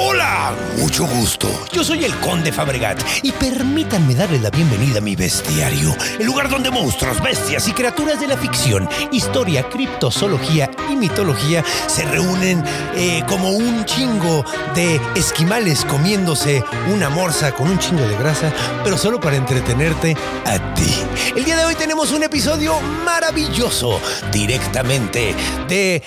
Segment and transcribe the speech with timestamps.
[0.00, 1.48] Hola, mucho gusto.
[1.72, 6.48] Yo soy el Conde Fabregat y permítanme darle la bienvenida a mi bestiario, el lugar
[6.48, 12.62] donde monstruos, bestias y criaturas de la ficción, historia, criptozoología y mitología se reúnen
[12.94, 14.44] eh, como un chingo
[14.76, 16.62] de esquimales comiéndose
[16.94, 18.52] una morsa con un chingo de grasa,
[18.84, 20.94] pero solo para entretenerte a ti.
[21.34, 25.34] El día de hoy tenemos un episodio maravilloso, directamente
[25.68, 26.04] de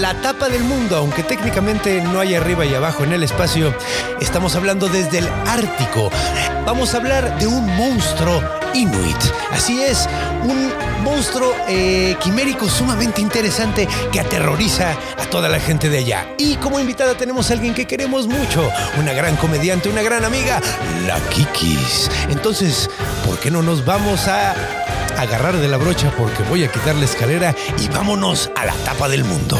[0.00, 3.33] la tapa del mundo, aunque técnicamente no hay arriba y abajo en el espacio.
[4.20, 6.08] Estamos hablando desde el Ártico.
[6.64, 8.42] Vamos a hablar de un monstruo
[8.74, 9.16] inuit.
[9.50, 10.08] Así es,
[10.44, 16.28] un monstruo eh, quimérico sumamente interesante que aterroriza a toda la gente de allá.
[16.38, 18.68] Y como invitada tenemos a alguien que queremos mucho,
[18.98, 20.60] una gran comediante, una gran amiga,
[21.06, 22.10] la Kikis.
[22.30, 22.88] Entonces,
[23.26, 24.54] ¿por qué no nos vamos a
[25.18, 26.12] agarrar de la brocha?
[26.16, 29.58] Porque voy a quitar la escalera y vámonos a la tapa del mundo.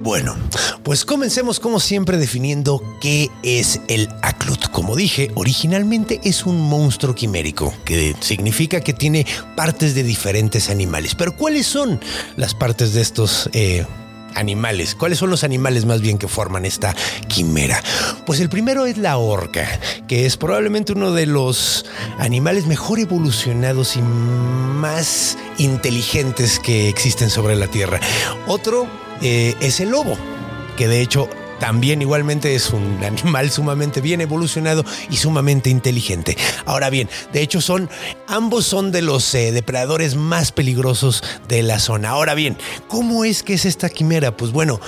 [0.00, 0.36] Bueno,
[0.84, 4.70] pues comencemos como siempre definiendo qué es el Aklut.
[4.70, 11.14] Como dije, originalmente es un monstruo quimérico, que significa que tiene partes de diferentes animales.
[11.14, 12.00] Pero ¿cuáles son
[12.36, 13.84] las partes de estos eh,
[14.34, 14.94] animales?
[14.94, 16.94] ¿Cuáles son los animales más bien que forman esta
[17.28, 17.82] quimera?
[18.26, 21.84] Pues el primero es la orca, que es probablemente uno de los
[22.18, 28.00] animales mejor evolucionados y más inteligentes que existen sobre la Tierra.
[28.46, 28.86] Otro
[29.20, 30.16] eh, es el lobo,
[30.76, 36.36] que de hecho también igualmente es un animal sumamente bien evolucionado y sumamente inteligente.
[36.64, 37.88] Ahora bien, de hecho son
[38.26, 42.10] ambos son de los eh, depredadores más peligrosos de la zona.
[42.10, 42.56] Ahora bien,
[42.88, 44.36] ¿cómo es que es esta quimera?
[44.36, 44.80] Pues bueno,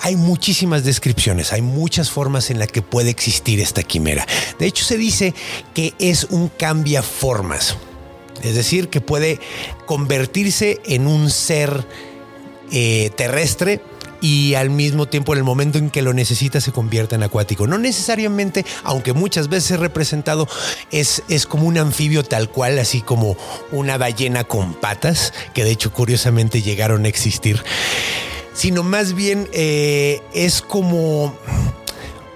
[0.00, 4.26] hay muchísimas descripciones, hay muchas formas en las que puede existir esta quimera.
[4.58, 5.34] De hecho se dice
[5.74, 7.76] que es un cambiaformas.
[8.42, 9.40] Es decir, que puede
[9.86, 11.84] convertirse en un ser
[12.70, 13.80] eh, terrestre
[14.20, 17.66] y al mismo tiempo en el momento en que lo necesita se convierte en acuático.
[17.66, 20.48] No necesariamente, aunque muchas veces representado
[20.90, 23.36] es, es como un anfibio tal cual, así como
[23.72, 27.62] una ballena con patas, que de hecho curiosamente llegaron a existir,
[28.54, 31.36] sino más bien eh, es como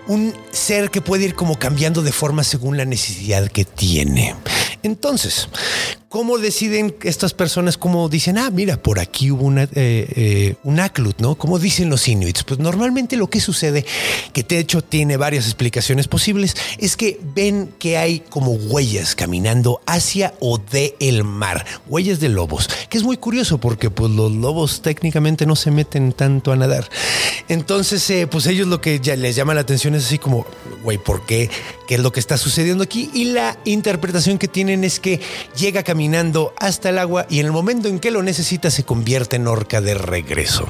[0.07, 4.35] un ser que puede ir como cambiando de forma según la necesidad que tiene.
[4.83, 5.49] Entonces,
[6.13, 7.79] ¿cómo deciden estas personas?
[7.79, 11.37] ¿Cómo dicen, ah, mira, por aquí hubo una, eh, eh, un aclut, ¿no?
[11.37, 12.45] ¿Cómo dicen los inuits?
[12.45, 13.87] Pues normalmente lo que sucede,
[14.35, 19.81] que de hecho tiene varias explicaciones posibles, es que ven que hay como huellas caminando
[19.87, 24.31] hacia o de el mar, huellas de lobos, que es muy curioso porque pues los
[24.33, 26.91] lobos técnicamente no se meten tanto a nadar.
[27.49, 30.45] Entonces, eh, pues ellos lo que ya les llama la atención es así como,
[30.85, 31.49] güey, ¿por qué?
[31.89, 33.11] ¿Qué es lo que está sucediendo aquí?
[33.15, 35.19] Y la interpretación que tienen es que
[35.57, 36.02] llega caminando
[36.59, 39.81] hasta el agua y en el momento en que lo necesita se convierte en orca
[39.81, 40.67] de regreso.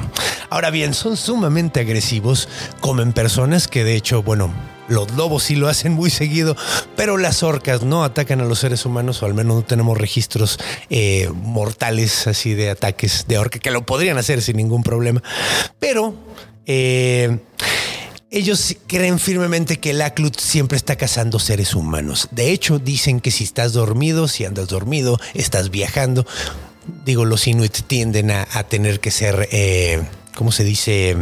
[0.50, 2.48] Ahora bien, son sumamente agresivos,
[2.80, 4.52] comen personas que de hecho, bueno,
[4.88, 6.56] los lobos sí lo hacen muy seguido,
[6.96, 10.58] pero las orcas no atacan a los seres humanos, o al menos no tenemos registros
[10.90, 15.22] eh, mortales así de ataques de orca, que lo podrían hacer sin ningún problema.
[15.78, 16.14] Pero
[16.66, 17.38] eh,
[18.32, 22.28] ellos creen firmemente que el Aklut siempre está cazando seres humanos.
[22.30, 26.26] De hecho, dicen que si estás dormido, si andas dormido, estás viajando.
[27.04, 30.02] Digo, los Inuit tienden a, tener que ser, eh,
[30.34, 31.16] ¿cómo se dice?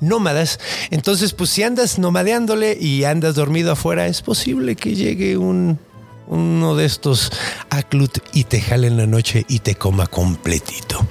[0.00, 0.58] nómadas.
[0.90, 5.78] Entonces, pues si andas nomadeándole y andas dormido afuera, es posible que llegue un,
[6.26, 7.30] uno de estos
[7.70, 11.06] Aklut y te jale en la noche y te coma completito.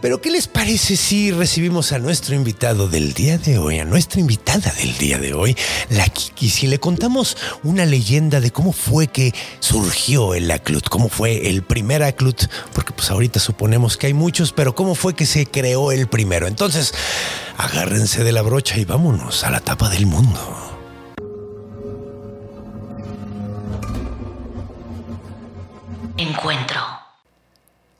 [0.00, 4.20] Pero ¿qué les parece si recibimos a nuestro invitado del día de hoy, a nuestra
[4.20, 5.54] invitada del día de hoy,
[5.90, 11.10] la Kiki, si le contamos una leyenda de cómo fue que surgió el Aclut, cómo
[11.10, 15.26] fue el primer Aclut, porque pues ahorita suponemos que hay muchos, pero cómo fue que
[15.26, 16.46] se creó el primero.
[16.46, 16.94] Entonces,
[17.58, 20.38] agárrense de la brocha y vámonos a la tapa del mundo.
[26.16, 26.89] Encuentro.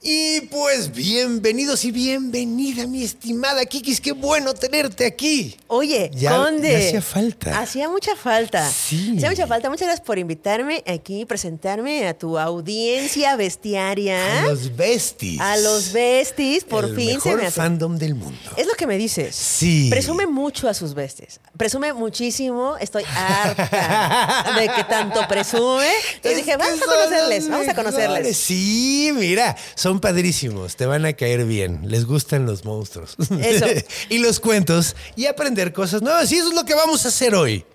[0.03, 4.01] Y pues bienvenidos y bienvenida, mi estimada Kikis.
[4.01, 5.55] Qué bueno tenerte aquí.
[5.67, 6.71] Oye, Ya- Conde.
[6.71, 7.59] ya hacía falta.
[7.59, 8.67] Hacía mucha falta.
[8.67, 9.13] Sí.
[9.17, 9.69] Hacía mucha falta.
[9.69, 14.39] Muchas gracias por invitarme aquí presentarme a tu audiencia bestiaria.
[14.41, 15.39] A los besties.
[15.39, 17.51] A los besties, por el fin se me hace.
[17.51, 18.39] fandom del mundo.
[18.57, 19.35] Es lo que me dices.
[19.35, 19.87] Sí.
[19.91, 21.39] Presume mucho a sus besties.
[21.57, 22.75] Presume muchísimo.
[22.79, 25.85] Estoy harta de que tanto presume.
[26.15, 28.35] Entonces Es dije, vamos a conocerles, vamos a conocerles.
[28.35, 33.15] Sí, mira, son padrísimos, te van a caer bien, les gustan los monstruos.
[33.39, 33.65] Eso.
[34.09, 36.31] y los cuentos y aprender cosas nuevas.
[36.31, 37.65] Y eso es lo que vamos a hacer hoy.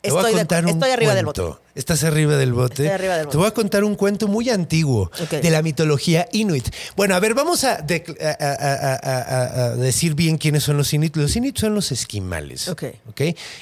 [0.00, 1.48] Te voy a Estoy, de- contar un estoy arriba del cuento.
[1.50, 1.62] bote.
[1.76, 2.82] Estás arriba del bote.
[2.82, 6.68] Estoy arriba del Te voy a contar un cuento muy antiguo de la mitología inuit.
[6.96, 10.76] Bueno, a ver, vamos a, de- a- a- a- a- a decir bien quiénes son
[10.76, 11.14] los inuit.
[11.16, 12.66] Los inuit son los esquimales.
[12.68, 12.82] Ok.
[13.10, 13.20] ¿ok?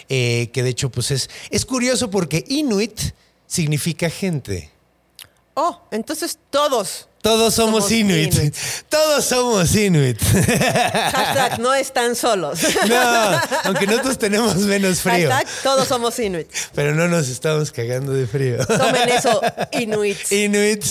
[0.09, 2.99] Eh, que de hecho, pues es, es curioso porque inuit
[3.47, 4.71] significa gente.
[5.53, 7.09] Oh, entonces todos.
[7.23, 8.33] Todos somos, Somos inuit.
[8.35, 8.55] inuit.
[8.89, 10.19] Todos somos inuit.
[10.23, 12.61] Hashtag no están solos.
[12.89, 15.29] no, aunque nosotros tenemos menos frío.
[15.29, 16.49] Hashtag todos somos Inuit.
[16.75, 18.65] Pero no nos estamos cagando de frío.
[18.67, 19.41] Tomen eso,
[19.73, 20.33] Inuits.
[20.33, 20.83] Inuit.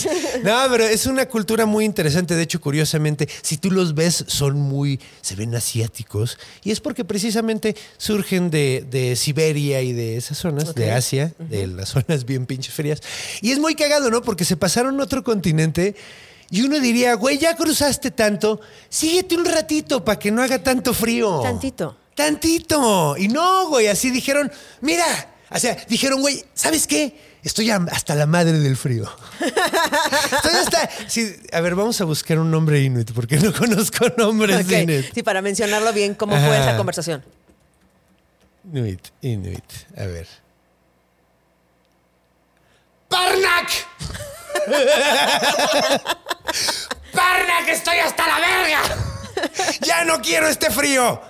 [0.44, 2.34] No, pero es una cultura muy interesante.
[2.36, 5.00] De hecho, curiosamente, si tú los ves, son muy.
[5.22, 6.38] se ven asiáticos.
[6.62, 10.92] Y es porque precisamente surgen de, de Siberia y de esas zonas, de.
[10.92, 13.00] Asia, de las zonas bien pinches frías.
[13.40, 14.22] Y es muy cagado, ¿no?
[14.22, 15.96] Porque se pasaron a otro continente.
[16.50, 20.92] Y uno diría, güey, ya cruzaste tanto, síguete un ratito para que no haga tanto
[20.92, 21.40] frío.
[21.42, 21.96] Tantito.
[22.14, 23.16] Tantito.
[23.16, 24.50] Y no, güey, así dijeron,
[24.80, 25.06] mira,
[25.50, 27.30] o sea, dijeron, güey, ¿sabes qué?
[27.42, 29.10] Estoy hasta la madre del frío.
[29.40, 30.90] Estoy hasta...
[31.08, 35.14] sí, a ver, vamos a buscar un nombre inuit, porque no conozco nombres inuit.
[35.14, 37.24] Sí, para mencionarlo bien, cómo fue esa conversación.
[38.72, 39.64] Inuit, inuit.
[39.96, 40.26] A ver.
[43.08, 43.70] ¡Parnak!
[47.14, 48.80] ¡Parnak, estoy hasta la verga!
[49.82, 51.20] ¡Ya no quiero este frío!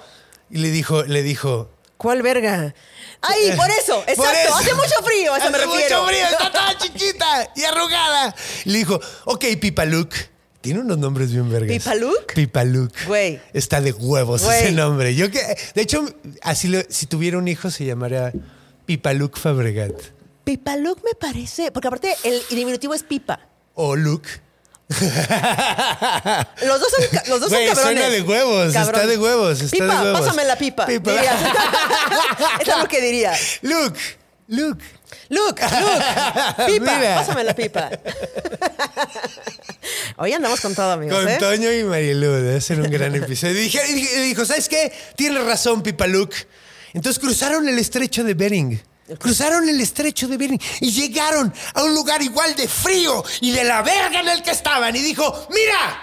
[0.51, 2.75] Y le dijo, le dijo, ¿Cuál verga?
[3.23, 4.01] ¡Ay, por eso!
[4.01, 4.39] Por ¡Exacto!
[4.47, 4.55] eso.
[4.57, 5.35] ¡Hace mucho frío!
[5.35, 6.03] A eso me Hace refiero.
[6.03, 8.35] mucho frío, está toda chiquita y arrugada.
[8.65, 10.15] Y le dijo, ok, Pipaluk.
[10.63, 11.71] Tiene unos nombres bien vergas.
[11.71, 12.35] ¿Pipaluk?
[12.35, 12.93] Pipaluk.
[13.07, 13.41] Güey.
[13.55, 14.59] Está de huevos Güey.
[14.65, 15.15] ese nombre.
[15.15, 15.41] Yo que,
[15.75, 16.05] de hecho,
[16.43, 18.33] así lo- si tuviera un hijo se llamaría
[18.87, 19.93] Pipaluk Fabregat.
[20.45, 21.71] Pipaluc me parece.
[21.73, 23.41] Porque aparte el diminutivo es pipa.
[23.75, 24.29] O Luke.
[24.91, 27.79] Los dos son, los dos son cabrones.
[27.79, 30.21] suena de huevos, está de huevos, está pipa, de huevos.
[30.21, 30.87] pásame la pipa.
[30.87, 31.13] Pipa.
[32.61, 33.33] es lo que diría.
[33.63, 34.01] Luke.
[34.49, 34.85] Luke.
[35.29, 35.63] Luke, Luke,
[36.67, 37.15] pipa, Mira.
[37.15, 37.89] pásame la pipa.
[40.17, 41.17] Hoy andamos con todo, amigos.
[41.19, 41.37] Con ¿eh?
[41.39, 43.55] Toño y Marielu, debe ser un gran episodio.
[43.55, 43.87] Dije-
[44.25, 44.93] dijo, ¿sabes qué?
[45.17, 46.35] Tienes razón, Pipaluk.
[46.95, 48.83] Entonces cruzaron el estrecho de Bering.
[49.19, 53.65] Cruzaron el estrecho de Bering y llegaron a un lugar igual de frío y de
[53.65, 54.95] la verga en el que estaban.
[54.95, 56.03] Y dijo, ¡mira!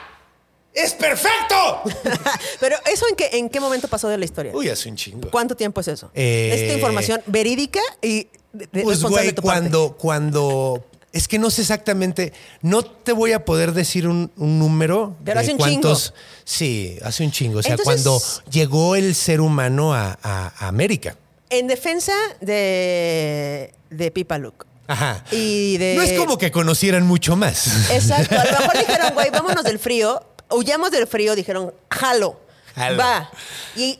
[0.74, 1.82] ¡Es perfecto!
[2.60, 4.52] Pero ¿eso en qué, en qué momento pasó de la historia?
[4.56, 5.30] Uy, hace un chingo.
[5.32, 6.12] ¿Cuánto tiempo es eso?
[6.14, 9.42] Eh, ¿Es esta información verídica y de- Pues, responsable güey, parte?
[9.42, 10.86] cuando, cuando.
[11.14, 12.32] Es que no sé exactamente.
[12.62, 15.16] No te voy a poder decir un, un número.
[15.24, 16.14] Pero de hace un cuántos-
[16.44, 17.60] Sí, hace un chingo.
[17.60, 18.22] O sea, Entonces- cuando
[18.52, 21.16] llegó el ser humano a, a- a América.
[21.50, 24.66] En defensa de, de Pipa Luke.
[24.88, 25.24] Ajá.
[25.32, 25.96] Y de.
[25.96, 27.90] No es como que conocieran mucho más.
[27.92, 28.36] Exacto.
[28.40, 30.22] A lo mejor dijeron, güey, vámonos del frío.
[30.50, 31.36] Huyamos del frío.
[31.36, 32.40] Dijeron, jalo.
[32.76, 32.98] Jalo.
[32.98, 33.30] Va.
[33.76, 34.00] Y,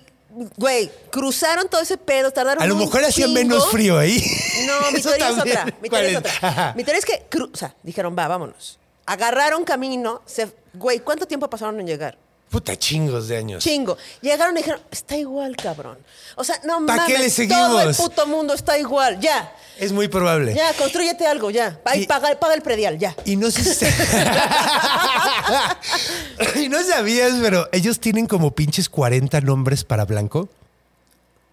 [0.58, 2.32] güey, cruzaron todo ese pedo.
[2.32, 4.24] Tardaron A lo mejor hacía menos frío ahí.
[4.66, 5.66] No, mi Eso teoría es otra.
[5.82, 6.38] Mi ¿Cuál teoría es es?
[6.38, 6.74] otra.
[6.76, 8.80] Mi teoría es que, cru- o sea, dijeron, va, vámonos.
[9.06, 10.22] Agarraron camino.
[10.26, 12.18] Se, güey, ¿cuánto tiempo pasaron en llegar?
[12.50, 13.62] Puta chingos de años.
[13.64, 13.98] Chingo.
[14.22, 15.98] Llegaron y dijeron, está igual, cabrón.
[16.36, 17.06] O sea, no ¿Pa' mames.
[17.06, 17.98] qué le Todo el seguimos?
[17.98, 19.20] puto mundo está igual.
[19.20, 19.54] Ya.
[19.78, 20.56] Es muy probable.
[20.56, 21.80] Ya, construyete algo, ya.
[21.84, 23.14] Ahí Y- paga, paga el predial, ya.
[23.26, 23.86] Y no sé si...
[26.56, 30.50] y no sabías, pero ellos tienen como pinches 40 nombres para blanco.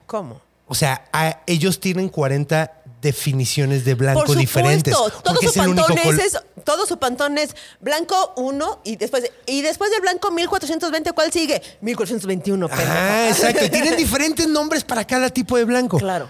[0.07, 0.41] ¿Cómo?
[0.67, 2.73] O sea, a- ellos tienen 40
[3.03, 4.41] definiciones de blanco Por supuesto.
[4.59, 4.95] diferentes.
[4.95, 8.81] Todo porque su es el único pantón col- es, todo su pantón es blanco 1
[8.85, 11.63] y después y después del blanco 1420, ¿cuál sigue?
[11.81, 12.91] 1421, pendejo.
[12.93, 13.71] Ah, exacto.
[13.71, 15.99] Tienen diferentes nombres para cada tipo de blanco.
[15.99, 16.29] Claro.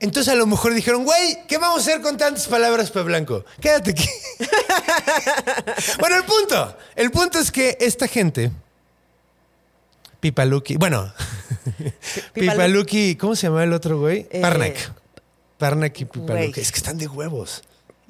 [0.00, 3.44] Entonces a lo mejor dijeron, güey, ¿qué vamos a hacer con tantas palabras para blanco?
[3.60, 4.08] Quédate aquí.
[6.00, 6.76] bueno, el punto.
[6.96, 8.50] El punto es que esta gente
[10.22, 10.76] Pipaluki.
[10.76, 11.12] Bueno,
[12.32, 13.16] Pipaluki.
[13.16, 14.26] ¿Cómo se llama el otro güey?
[14.30, 14.92] Eh, Parnak.
[15.58, 16.48] Parnak y Pipaluki.
[16.48, 16.60] güey.
[16.60, 17.62] Es que están de huevos.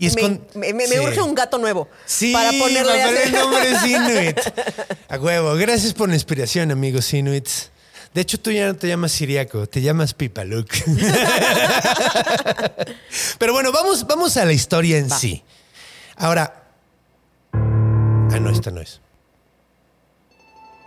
[0.02, 0.98] Y es me, con- me- me sí.
[0.98, 1.88] urge un gato nuevo.
[2.06, 3.14] Sí, para ponerle para así.
[3.14, 4.38] poner nombres Inuit.
[5.08, 5.54] A huevo.
[5.54, 7.70] Gracias por la inspiración, amigos Inuits.
[8.12, 10.68] De hecho, tú ya no te llamas Siriaco, te llamas Pipaluk.
[13.38, 15.42] Pero bueno, vamos, vamos a la historia en sí.
[16.16, 16.64] Ahora.
[17.54, 19.00] Ah, no, esta no es.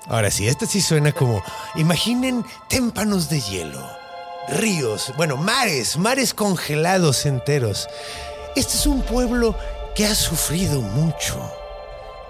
[0.08, 1.44] Ahora sí, esta sí suena como.
[1.76, 3.84] Imaginen témpanos de hielo,
[4.50, 7.88] ríos, bueno, mares, mares congelados enteros.
[8.56, 9.56] Este es un pueblo
[9.96, 11.40] que ha sufrido mucho,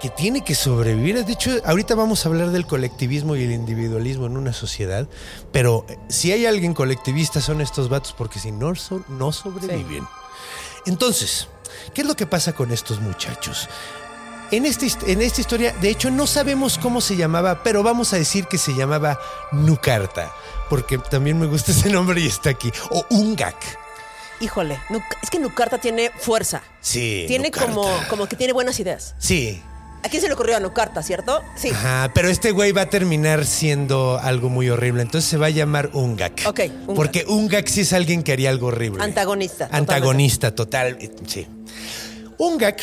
[0.00, 1.24] que tiene que sobrevivir.
[1.24, 5.06] De hecho, ahorita vamos a hablar del colectivismo y el individualismo en una sociedad,
[5.52, 10.06] pero eh, si hay alguien colectivista son estos vatos, porque si no, son- no sobreviven.
[10.84, 11.48] Entonces,
[11.94, 13.68] ¿qué es lo que pasa con estos muchachos?
[14.52, 18.12] En esta, hist- en esta historia, de hecho, no sabemos cómo se llamaba, pero vamos
[18.12, 19.18] a decir que se llamaba
[19.50, 20.32] Nucarta,
[20.70, 22.70] porque también me gusta ese nombre y está aquí.
[22.90, 23.56] O Ungak.
[24.40, 24.78] Híjole,
[25.22, 26.62] es que Nucarta tiene fuerza.
[26.80, 27.24] Sí.
[27.26, 27.72] Tiene Nucarta.
[27.72, 29.14] como, como que tiene buenas ideas.
[29.18, 29.62] Sí.
[30.04, 31.42] ¿A quién se le ocurrió a Nucarta, cierto?
[31.56, 31.70] Sí.
[31.70, 35.02] Ajá, pero este güey va a terminar siendo algo muy horrible.
[35.02, 36.42] Entonces se va a llamar Ungak.
[36.46, 36.94] Ok, Ungak.
[36.96, 39.02] Porque Ungak sí es alguien que haría algo horrible.
[39.02, 40.98] Antagonista, Antagonista, total.
[41.26, 41.46] Sí.
[42.38, 42.80] Ungak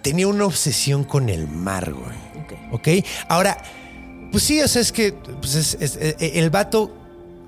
[0.00, 2.16] tenía una obsesión con el mar, güey.
[2.44, 2.52] Ok.
[2.72, 2.88] ¿Ok?
[3.28, 3.58] Ahora,
[4.30, 6.96] pues sí, o sea, es que pues es- es- eh, el vato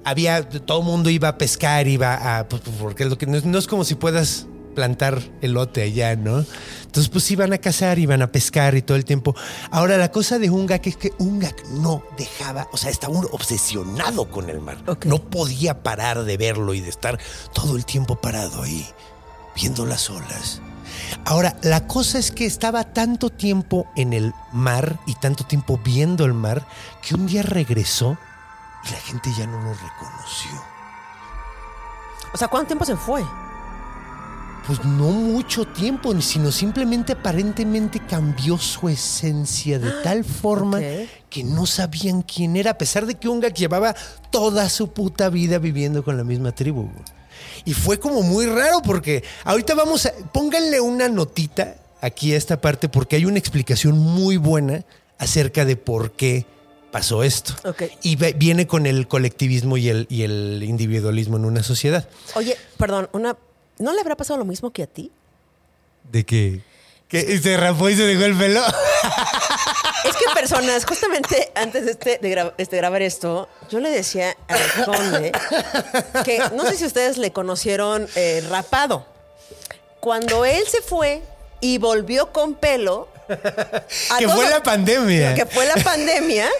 [0.04, 3.37] había, todo el mundo iba a pescar, iba a, pues, porque es lo que, no,
[3.37, 6.44] es- no es como si puedas plantar elote allá, ¿no?
[6.84, 9.34] Entonces, pues iban a cazar, iban a pescar y todo el tiempo.
[9.70, 14.28] Ahora, la cosa de Ungak es que Ungak no dejaba, o sea, estaba un- obsesionado
[14.30, 14.78] con el mar.
[15.06, 17.18] No podía parar de verlo y de estar
[17.52, 18.84] todo el tiempo parado ahí,
[19.54, 20.61] viendo las olas.
[21.25, 26.25] Ahora, la cosa es que estaba tanto tiempo en el mar y tanto tiempo viendo
[26.25, 26.66] el mar
[27.00, 28.18] que un día regresó
[28.87, 30.50] y la gente ya no lo reconoció.
[32.33, 33.25] O sea, ¿cuánto tiempo se fue?
[34.67, 40.81] Pues no mucho tiempo, sino simplemente aparentemente cambió su esencia de tal forma
[41.29, 43.95] que no sabían quién era, a pesar de que Ungak llevaba
[44.31, 46.88] toda su puta vida viviendo con la misma tribu.
[47.67, 50.12] Y fue como muy raro porque ahorita vamos a...
[50.33, 54.85] Pónganle una notita aquí a esta parte porque hay una explicación muy buena
[55.19, 56.47] acerca de por qué
[56.94, 57.54] pasó esto.
[58.02, 62.08] Y ve- viene con el colectivismo y el, y el individualismo en una sociedad.
[62.36, 63.36] Oye, perdón, una.
[63.80, 65.10] ¿No le habrá pasado lo mismo que a ti?
[66.12, 66.60] ¿De qué?
[67.08, 68.62] ¿Que se rapó y se dejó el pelo?
[70.04, 74.36] Es que personas, justamente antes de, este, de gra- este, grabar esto, yo le decía
[74.48, 75.32] al conde
[76.26, 79.06] que no sé si ustedes le conocieron eh, rapado.
[80.00, 81.22] Cuando él se fue
[81.62, 83.08] y volvió con pelo.
[84.18, 85.34] Que todo- fue la pandemia.
[85.34, 86.50] Que fue la pandemia.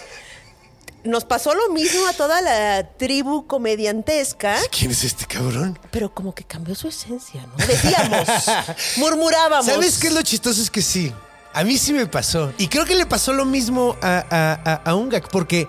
[1.05, 5.77] Nos pasó lo mismo a toda la tribu comediantesca, ¿Quién es este cabrón?
[5.91, 7.65] pero como que cambió su esencia, ¿no?
[7.65, 8.27] Decíamos,
[8.97, 9.65] murmurábamos.
[9.67, 10.61] ¿Sabes qué es lo chistoso?
[10.61, 11.13] Es que sí.
[11.53, 12.51] A mí sí me pasó.
[12.57, 15.67] Y creo que le pasó lo mismo a, a, a- a Ungak, porque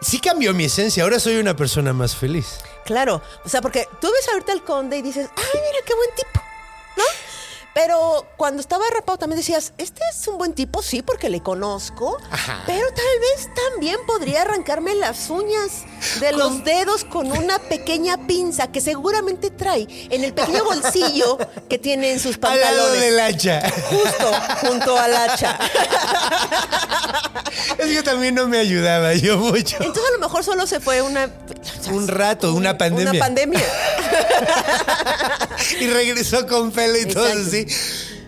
[0.00, 1.02] sí cambió mi esencia.
[1.02, 2.46] Ahora soy una persona más feliz.
[2.86, 6.10] Claro, o sea, porque tú ves ahorita al conde y dices, ay, mira qué buen
[6.16, 6.40] tipo,
[6.96, 7.04] ¿no?
[7.74, 12.16] Pero cuando estaba rapado también decías, este es un buen tipo, sí, porque le conozco,
[12.30, 12.64] Ajá.
[12.66, 15.84] pero tal vez también podría arrancarme las uñas
[16.18, 21.78] de los dedos con una pequeña pinza que seguramente trae en el pequeño bolsillo que
[21.78, 23.00] tiene en sus Al lado pantalones.
[23.00, 23.62] del hacha.
[23.90, 25.58] Justo junto al hacha.
[27.78, 29.76] Es que también no me ayudaba yo mucho.
[29.78, 31.30] Entonces a lo mejor solo se fue una...
[31.92, 33.10] Un rato, una pandemia.
[33.12, 33.60] Una pandemia.
[35.80, 37.42] Y regresó con pelo y todo Exacto.
[37.66, 38.18] Así.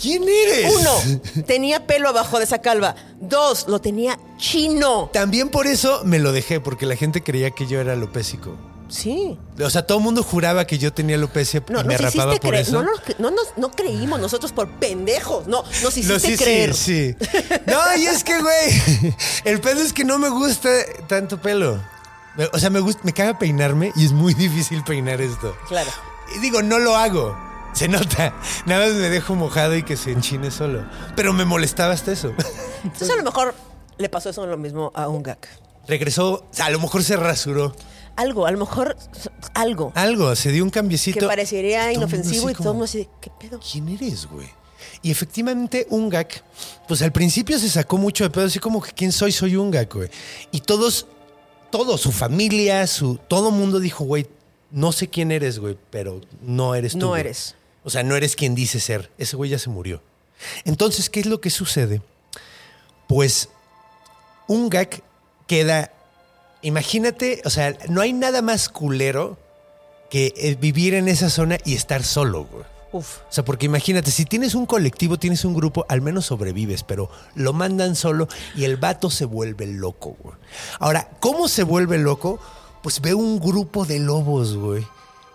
[0.00, 0.72] ¿Quién eres?
[0.74, 2.94] Uno, tenía pelo abajo de esa calva.
[3.20, 5.10] Dos, lo tenía chino.
[5.12, 8.56] También por eso me lo dejé, porque la gente creía que yo era alopésico.
[8.88, 9.38] Sí.
[9.62, 12.54] O sea, todo el mundo juraba que yo tenía alopecia No, y me rapaba por
[12.56, 12.72] eso.
[12.72, 15.46] No, nos- no, nos- no creímos nosotros por pendejos.
[15.46, 16.74] No, nos hiciste sí, creer.
[16.74, 17.36] sí, sí.
[17.66, 20.70] No, y es que, güey, el pedo es que no me gusta
[21.06, 21.80] tanto pelo.
[22.52, 25.54] O sea, me gusta, me caga peinarme y es muy difícil peinar esto.
[25.68, 25.90] Claro.
[26.34, 27.36] Y digo, no lo hago.
[27.72, 28.34] Se nota.
[28.66, 30.84] Nada más me dejo mojado y que se enchine solo.
[31.16, 32.32] Pero me molestaba hasta eso.
[32.84, 33.54] Entonces a lo mejor
[33.98, 35.38] le pasó eso lo mismo a un gag.
[35.86, 37.74] Regresó, a lo mejor se rasuró.
[38.16, 38.96] Algo, a lo mejor
[39.54, 41.20] algo Algo, se dio un cambiecito.
[41.20, 43.60] que parecería inofensivo y todo el mundo así de, ¿qué pedo?
[43.60, 44.48] ¿Quién eres, güey?
[45.02, 46.42] Y efectivamente, Ungak,
[46.86, 49.94] pues al principio se sacó mucho de pedo, así como que quién soy, soy Ungak,
[49.94, 50.10] güey.
[50.50, 51.06] Y todos,
[51.70, 54.26] todos, su familia, su, todo mundo dijo, güey,
[54.70, 56.98] no sé quién eres, güey, pero no eres tú.
[56.98, 57.20] No güey.
[57.20, 57.54] eres.
[57.84, 59.10] O sea, no eres quien dice ser.
[59.18, 60.02] Ese güey ya se murió.
[60.64, 62.02] Entonces, ¿qué es lo que sucede?
[63.06, 63.48] Pues
[64.46, 65.02] Ungak
[65.46, 65.90] queda
[66.62, 69.38] imagínate, o sea, no hay nada más culero
[70.10, 72.64] que eh, vivir en esa zona y estar solo, güey.
[72.92, 73.18] Uf.
[73.18, 77.08] O sea, porque imagínate, si tienes un colectivo, tienes un grupo, al menos sobrevives, pero
[77.36, 80.34] lo mandan solo y el vato se vuelve loco, güey.
[80.80, 82.40] Ahora, ¿cómo se vuelve loco?
[82.82, 84.84] Pues ve un grupo de lobos, güey,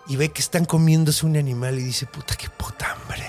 [0.08, 3.24] y ve que están comiéndose un animal y dice, puta, qué puta hambre.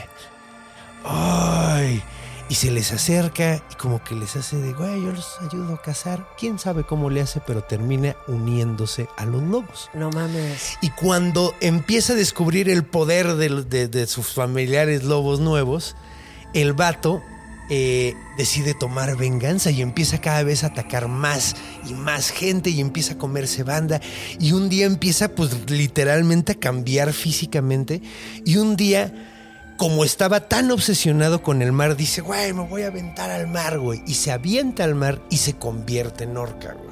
[1.04, 2.04] Ay.
[2.50, 5.82] Y se les acerca y como que les hace de, güey, yo los ayudo a
[5.82, 6.26] cazar.
[6.40, 9.90] Quién sabe cómo le hace, pero termina uniéndose a los lobos.
[9.94, 10.78] No mames.
[10.82, 15.98] Y cuando empieza a descubrir el poder de, de- de sus familiares lobos nuevos,
[16.54, 17.22] el vato
[17.70, 21.56] eh, decide tomar venganza y empieza cada vez a atacar más
[21.88, 24.00] y más gente y empieza a comerse banda.
[24.40, 28.02] Y un día empieza pues literalmente a cambiar físicamente.
[28.46, 29.14] Y un día,
[29.78, 33.80] como estaba tan obsesionado con el mar, dice, güey, me voy a aventar al mar,
[33.80, 34.02] güey.
[34.08, 36.87] Y se avienta al mar y se convierte en orca, güey.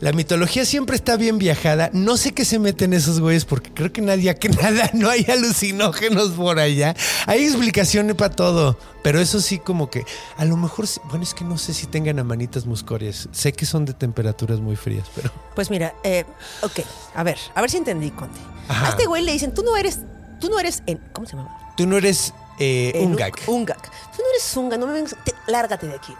[0.00, 1.90] La mitología siempre está bien viajada.
[1.92, 5.24] No sé qué se meten esos güeyes porque creo que nadie, que nada, no hay
[5.30, 6.94] alucinógenos por allá.
[7.26, 10.04] Hay explicaciones para todo, pero eso sí como que
[10.36, 13.28] a lo mejor, bueno, es que no sé si tengan amanitas muscorias.
[13.32, 16.24] Sé que son de temperaturas muy frías, pero Pues mira, eh,
[16.62, 16.80] ok,
[17.14, 18.38] a ver, a ver si entendí, Conde.
[18.68, 18.86] Ajá.
[18.86, 20.00] A este güey le dicen, tú no eres,
[20.40, 21.56] tú no eres, en, ¿cómo se llama?
[21.76, 23.34] tú no eres eh, En un gag.
[23.46, 23.82] Ungak.
[23.82, 26.12] Tú no eres Unga, no me vengas, te- lárgate de aquí.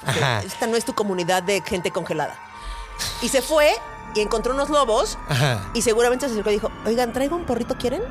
[0.47, 2.39] Esta no es tu comunidad de gente congelada.
[3.23, 3.71] Y se fue
[4.15, 5.71] y encontró unos lobos Ajá.
[5.75, 8.03] y seguramente se acercó y dijo, oigan, traigo un porrito, ¿quieren?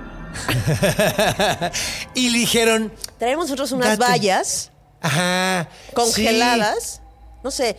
[2.13, 4.11] y le dijeron, Traemos nosotros unas Date.
[4.11, 7.01] vallas ajá, congeladas,
[7.43, 7.77] no sé,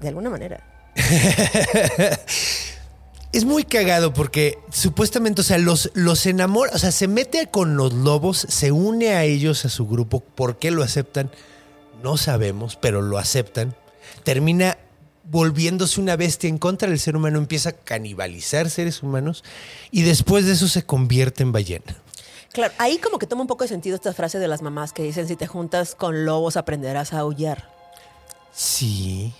[0.00, 0.64] de alguna manera.
[3.30, 7.76] Es muy cagado porque supuestamente, o sea, los, los enamora, o sea, se mete con
[7.76, 10.20] los lobos, se une a ellos, a su grupo.
[10.20, 11.30] ¿Por qué lo aceptan?
[12.02, 13.76] No sabemos, pero lo aceptan.
[14.24, 14.78] Termina
[15.30, 19.44] volviéndose una bestia en contra del ser humano, empieza a canibalizar seres humanos
[19.90, 21.96] y después de eso se convierte en ballena.
[22.52, 25.02] Claro, ahí como que toma un poco de sentido esta frase de las mamás que
[25.02, 27.70] dicen, si te juntas con lobos aprenderás a aullar.
[28.52, 29.32] Sí.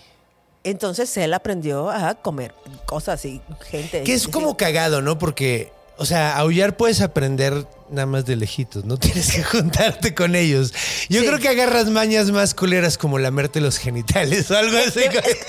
[0.62, 2.54] Entonces él aprendió a comer
[2.86, 3.40] cosas y
[3.70, 4.02] gente.
[4.02, 5.18] Que es como cagado, ¿no?
[5.18, 10.34] Porque, o sea, aullar puedes aprender nada más de lejitos, no tienes que juntarte con
[10.34, 10.72] ellos.
[11.08, 11.26] Yo Sí.
[11.26, 15.00] creo que agarras mañas más culeras como lamerte los genitales o algo así.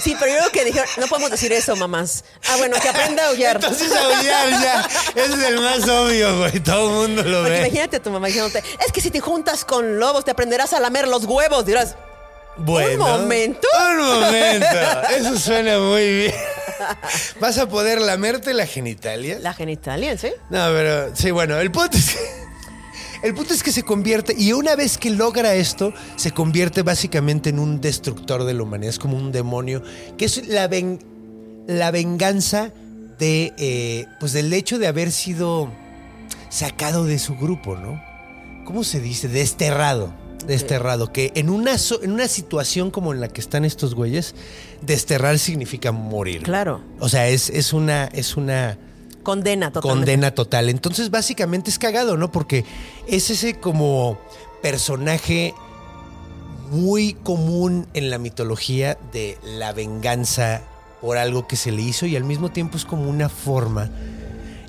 [0.01, 2.23] Sí, pero yo creo que dijeron, no podemos decir eso, mamás.
[2.49, 3.57] Ah, bueno, que aprenda a aullar.
[3.57, 6.59] Entonces aullar ya, ese es el más obvio, güey.
[6.61, 7.59] Todo el mundo lo Porque ve.
[7.67, 10.79] imagínate a tu mamá diciéndote, es que si te juntas con lobos te aprenderás a
[10.79, 11.65] lamer los huevos.
[11.65, 11.95] Dirás,
[12.65, 13.67] Bueno, ¿Un momento?
[13.91, 14.65] Un momento.
[15.17, 16.33] Eso suena muy bien.
[17.39, 19.39] ¿Vas a poder lamerte la genitalia?
[19.39, 20.29] la genitalia, ¿sí?
[20.49, 24.53] No, pero sí, bueno, el punto es que, el punto es que se convierte y
[24.53, 28.99] una vez que logra esto, se convierte básicamente en un destructor de la humanidad, es
[28.99, 29.83] como un demonio,
[30.17, 30.99] que es la, ven-
[31.67, 32.71] la venganza
[33.17, 35.69] de, eh, pues del hecho de haber sido
[36.49, 38.01] sacado de su grupo, ¿no?
[38.65, 39.27] ¿Cómo se dice?
[39.27, 40.13] Desterrado.
[40.45, 44.33] Desterrado, que en una, so- en una situación como en la que están estos güeyes,
[44.81, 46.43] desterrar significa morir.
[46.43, 46.81] Claro.
[46.99, 48.77] O sea, es, es una, es una,
[49.23, 49.99] Condena totalmente.
[50.05, 50.69] condena total.
[50.69, 52.31] Entonces, básicamente es cagado, ¿no?
[52.31, 52.65] Porque
[53.07, 54.17] es ese como
[54.63, 55.53] personaje
[56.71, 60.61] muy común en la mitología de la venganza
[61.01, 63.89] por algo que se le hizo y al mismo tiempo es como una forma,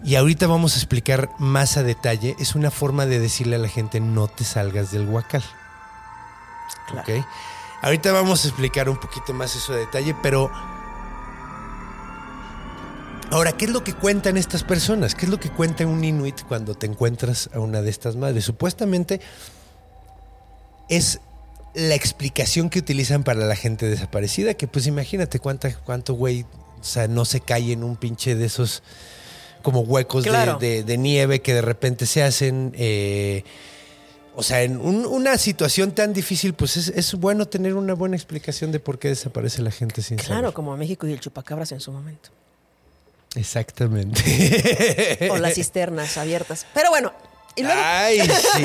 [0.04, 3.68] y ahorita vamos a explicar más a detalle, es una forma de decirle a la
[3.68, 5.42] gente no te salgas del huacal.
[6.88, 7.12] Claro.
[7.12, 7.24] ¿ok?
[7.82, 10.50] Ahorita vamos a explicar un poquito más eso de detalle, pero
[13.30, 15.14] Ahora, ¿qué es lo que cuentan estas personas?
[15.14, 18.44] ¿Qué es lo que cuenta un inuit cuando te encuentras a una de estas madres?
[18.44, 19.20] Supuestamente
[20.88, 21.20] es
[21.74, 26.44] la explicación que utilizan para la gente desaparecida, que pues imagínate cuánta, cuánto güey,
[26.80, 28.82] o sea, no se cae en un pinche de esos
[29.62, 32.72] como huecos de, de nieve que de repente se hacen.
[32.76, 33.44] eh,
[34.36, 38.16] o sea, en un- una situación tan difícil, pues es, es bueno tener una buena
[38.16, 40.52] explicación de por qué desaparece la gente sin Claro, saber.
[40.54, 42.30] como México y el chupacabras en su momento.
[43.36, 45.28] Exactamente.
[45.30, 46.66] O las cisternas abiertas.
[46.74, 47.12] Pero bueno,
[47.56, 47.80] y luego...
[47.84, 48.64] Ay, sí.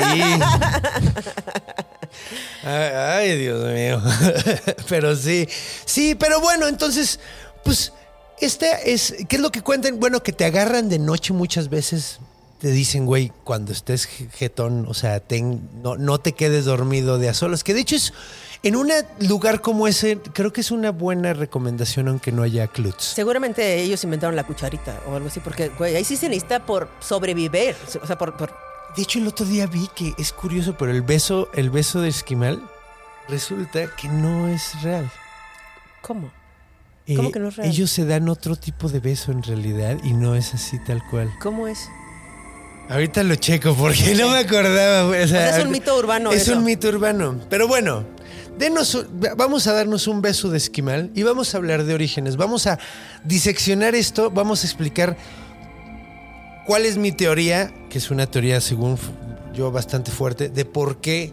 [2.64, 4.02] Ay, ay, Dios mío.
[4.88, 5.46] Pero sí.
[5.84, 7.20] Sí, pero bueno, entonces,
[7.62, 7.92] pues,
[8.40, 9.14] este es.
[9.28, 10.00] ¿Qué es lo que cuentan?
[10.00, 12.18] Bueno, que te agarran de noche muchas veces.
[12.58, 17.28] Te dicen, güey, cuando estés jetón, o sea, ten- no, no te quedes dormido de
[17.28, 17.62] a solas.
[17.64, 18.12] Que de hecho es.
[18.62, 18.90] En un
[19.20, 23.04] lugar como ese, creo que es una buena recomendación, aunque no haya cluts.
[23.04, 26.88] Seguramente ellos inventaron la cucharita o algo así, porque, güey, ahí sí se necesita por
[27.00, 27.76] sobrevivir.
[28.02, 28.36] O sea, por...
[28.36, 28.56] por-
[28.96, 32.08] De hecho, el otro día vi que es curioso, pero el beso, el beso de
[32.08, 32.60] esquimal
[33.28, 35.10] resulta que no es real.
[36.00, 36.30] ¿Cómo?
[37.14, 37.68] ¿Cómo eh, que no es real?
[37.70, 41.30] ellos se dan otro tipo de beso en realidad y no es así tal cual.
[41.40, 41.88] ¿Cómo es?
[42.88, 45.08] Ahorita lo checo porque no me acordaba.
[45.08, 45.22] güey.
[45.22, 46.56] O sea, O sea, es un mito urbano Es eso.
[46.56, 47.40] un mito urbano.
[47.50, 48.04] Pero bueno,
[48.58, 52.36] denos, vamos a darnos un beso de esquimal y vamos a hablar de orígenes.
[52.36, 52.78] Vamos a
[53.24, 55.16] diseccionar esto, vamos a explicar
[56.66, 58.98] cuál es mi teoría, que es una teoría según
[59.54, 61.32] yo bastante fuerte, de por qué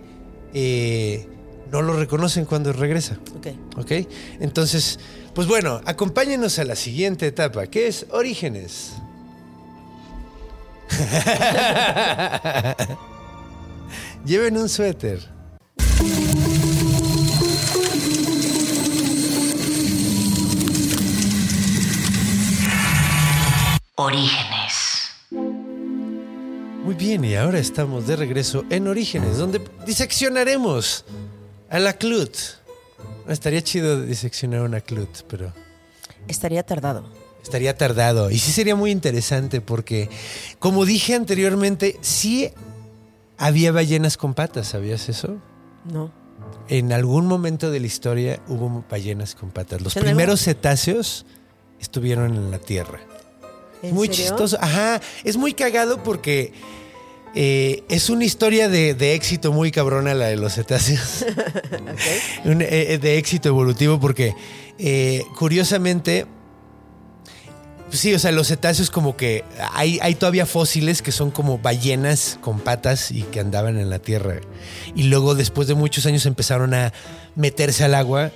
[0.54, 1.28] eh,
[1.72, 3.18] no lo reconocen cuando regresa.
[3.38, 3.48] Ok.
[3.78, 3.92] ¿Ok?
[4.39, 5.00] Entonces,
[5.36, 8.94] pues bueno, acompáñenos a la siguiente etapa, que es orígenes.
[14.25, 15.19] Lleven un suéter.
[23.95, 25.12] Orígenes.
[26.84, 31.06] Muy bien, y ahora estamos de regreso en Orígenes, donde diseccionaremos
[31.69, 32.36] a la Clut.
[33.27, 35.53] Estaría chido diseccionar una Clut, pero
[36.27, 37.23] Estaría tardado.
[37.43, 38.32] Estaría tardado.
[38.32, 40.10] Y sí sería muy interesante porque,
[40.60, 42.49] como dije anteriormente, sí
[43.38, 45.36] había ballenas con patas, ¿sabías eso?
[45.91, 46.12] No.
[46.69, 49.82] En algún momento de la historia hubo ballenas con patas.
[49.82, 51.25] Los ¿En algún- primeros cetáceos
[51.79, 52.99] estuvieron en la Tierra.
[53.82, 54.23] Es ¿En muy serio?
[54.27, 54.58] chistoso.
[54.62, 56.53] Ajá, es muy cagado porque
[57.36, 61.25] eh, es una historia de, de éxito muy cabrona la de los cetáceos.
[62.45, 64.34] Un, eh, de éxito evolutivo porque
[64.79, 66.25] eh, curiosamente...
[67.93, 72.39] Sí, o sea, los cetáceos como que hay, hay todavía fósiles que son como ballenas
[72.41, 74.41] con patas y que andaban en la tierra.
[74.95, 76.91] Y luego después de muchos años empezaron a
[77.36, 78.32] meterse al agua,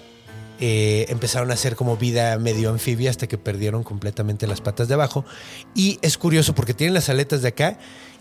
[0.60, 4.94] eh, empezaron a hacer como vida medio anfibia hasta que perdieron completamente las patas de
[4.94, 5.26] abajo.
[5.74, 7.80] Y es curioso porque tienen las aletas de acá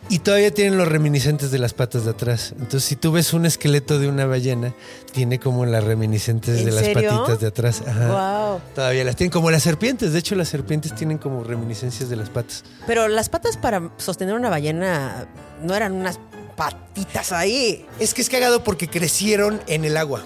[0.08, 2.52] y todavía tienen los reminiscentes de las patas de atrás.
[2.52, 4.72] Entonces, si tú ves un esqueleto de una ballena,
[5.12, 7.82] tiene como las reminiscentes ¿En de las patitas de atrás.
[7.86, 8.50] Ajá.
[8.50, 8.60] Wow.
[8.74, 10.12] Todavía las tienen como las serpientes.
[10.12, 12.64] De hecho, las serpientes tienen como reminiscencias de las patas.
[12.86, 15.26] Pero las patas para sostener una ballena
[15.62, 16.20] no eran unas
[16.56, 17.84] patitas ahí.
[17.98, 20.22] Es que es cagado porque crecieron en el agua.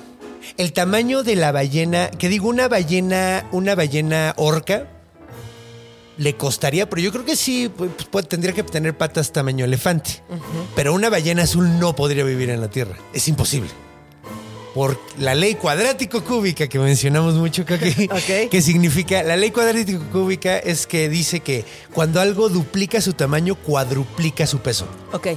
[0.57, 4.89] El tamaño de la ballena, que digo, una ballena, una ballena orca,
[6.21, 10.23] le costaría, pero yo creo que sí, pues, pues, tendría que tener patas tamaño elefante.
[10.77, 12.95] Pero una ballena azul no podría vivir en la Tierra.
[13.15, 13.71] Es imposible.
[14.75, 17.75] Por la ley cuadrático cúbica que mencionamos mucho que,
[18.13, 18.51] Ok.
[18.51, 23.55] que significa, la lei cuadrático cúbica es que dice que cuando algo duplica su tamaño,
[23.55, 24.87] cuadruplica su peso.
[25.13, 25.29] Ok.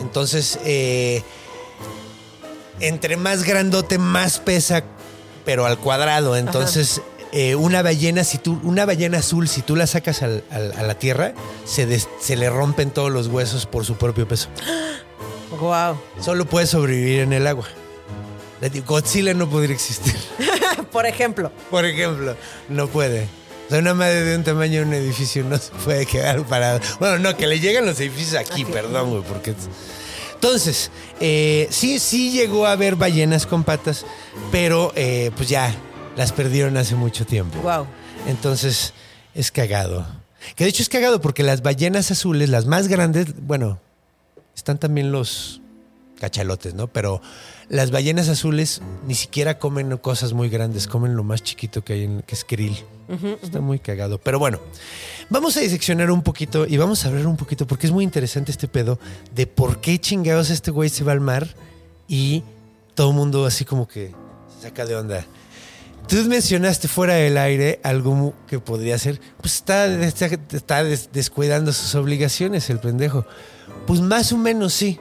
[0.00, 1.22] Entonces, eh,
[2.80, 4.82] entre más grandote, más pesa,
[5.44, 6.36] pero al cuadrado.
[6.36, 7.00] Entonces,
[7.34, 10.82] eh, una ballena, si tú, una ballena azul, si tú la sacas al- al- a
[10.84, 11.34] la tierra,
[11.66, 14.48] se, des- se le rompen todos los huesos por su propio peso.
[15.60, 15.96] Wow.
[16.20, 17.66] Solo puede sobrevivir en el agua.
[18.86, 20.14] Godzilla no podría existir.
[20.90, 21.52] Por ejemplo.
[21.70, 22.34] Por ejemplo,
[22.68, 23.28] no puede.
[23.66, 26.80] O sea, una madre de un tamaño de un edificio no se puede quedar parada.
[26.98, 29.50] Bueno, no, que le llegan los edificios aquí, perdón, güey, porque...
[29.52, 29.68] es-
[30.34, 34.04] Entonces, eh, sí, sí llegó a haber ballenas con patas,
[34.50, 35.72] pero eh, pues ya
[36.16, 37.58] las perdieron hace mucho tiempo.
[37.60, 37.86] Wow.
[38.26, 38.92] Entonces,
[39.34, 40.06] es cagado.
[40.56, 43.80] Que de hecho es cagado porque las ballenas azules, las más grandes, bueno,
[44.54, 45.60] están también los
[46.20, 46.86] cachalotes, ¿no?
[46.86, 47.20] Pero
[47.68, 52.04] las ballenas azules ni siquiera comen cosas muy grandes, comen lo más chiquito que hay,
[52.04, 52.76] en, que es krill.
[53.42, 54.18] Está muy cagado.
[54.18, 54.60] Pero bueno,
[55.28, 58.50] vamos a diseccionar un poquito y vamos a hablar un poquito, porque es muy interesante
[58.50, 58.98] este pedo,
[59.34, 61.48] de por qué chingados este güey se va al mar
[62.08, 62.42] y
[62.94, 64.12] todo el mundo así como que
[64.56, 65.26] se saca de onda.
[66.08, 71.72] Tú mencionaste fuera del aire algo que podría ser, pues está, está, está des- descuidando
[71.72, 73.26] sus obligaciones el pendejo.
[73.86, 74.98] Pues más o menos sí.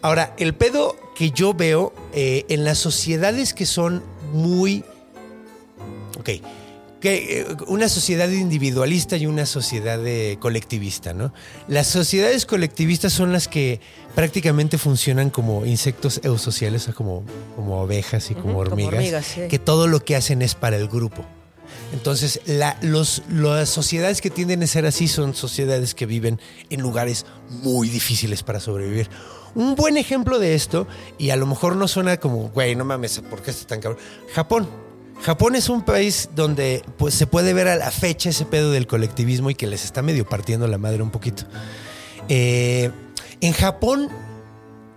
[0.00, 4.84] Ahora, el pedo que yo veo eh, en las sociedades que son muy...
[6.18, 6.30] Ok,
[7.00, 11.32] que eh, una sociedad individualista y una sociedad eh, colectivista, ¿no?
[11.68, 13.80] Las sociedades colectivistas son las que
[14.14, 17.22] prácticamente funcionan como insectos eusociales, o sea, como,
[17.54, 19.42] como ovejas y como hormigas, hormigas, sí.
[19.48, 21.24] que todo lo que hacen es para el grupo.
[21.92, 26.80] Entonces, la- los, las sociedades que tienden a ser así son sociedades que viven en
[26.80, 27.26] lugares
[27.62, 29.08] muy difíciles para sobrevivir.
[29.54, 33.20] Un buen ejemplo de esto, y a lo mejor no suena como, güey, no mames,
[33.30, 34.00] ¿por qué está tan cabrón?
[34.34, 34.87] Japón.
[35.22, 38.86] Japón es un país donde pues, se puede ver a la fecha ese pedo del
[38.86, 41.44] colectivismo y que les está medio partiendo la madre un poquito.
[42.28, 42.90] Eh,
[43.40, 44.08] en Japón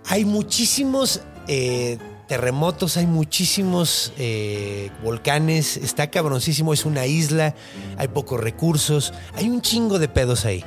[0.05, 7.55] hay muchísimos eh, terremotos, hay muchísimos eh, volcanes, está cabroncísimo, es una isla,
[7.97, 10.63] hay pocos recursos, hay un chingo de pedos ahí.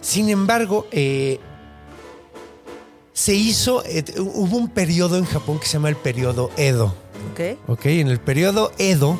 [0.00, 0.86] Sin embargo,
[3.12, 3.82] se hizo,
[4.18, 6.94] hubo un periodo en Japón que se llama el periodo Edo.
[7.32, 7.58] Ok.
[7.68, 7.86] ¿ok?
[7.86, 9.18] En el periodo Edo,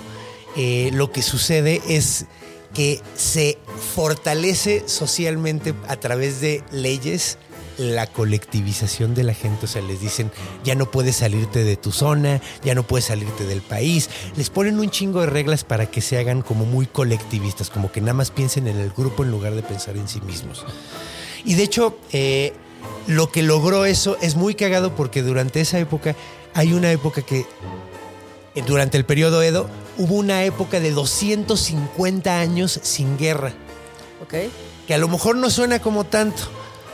[0.56, 2.26] eh, lo que sucede es
[2.74, 3.58] que se
[3.94, 7.38] fortalece socialmente a través de leyes
[7.78, 10.32] la colectivización de la gente, o sea, les dicen,
[10.64, 14.80] ya no puedes salirte de tu zona, ya no puedes salirte del país, les ponen
[14.80, 18.32] un chingo de reglas para que se hagan como muy colectivistas, como que nada más
[18.32, 20.66] piensen en el grupo en lugar de pensar en sí mismos.
[21.44, 22.52] Y de hecho, eh,
[23.06, 26.16] lo que logró eso es muy cagado porque durante esa época,
[26.54, 27.46] hay una época que,
[28.66, 29.68] durante el periodo Edo,
[29.98, 33.52] hubo una época de 250 años sin guerra
[34.22, 34.34] Ok.
[34.86, 36.42] que a lo mejor no suena como tanto,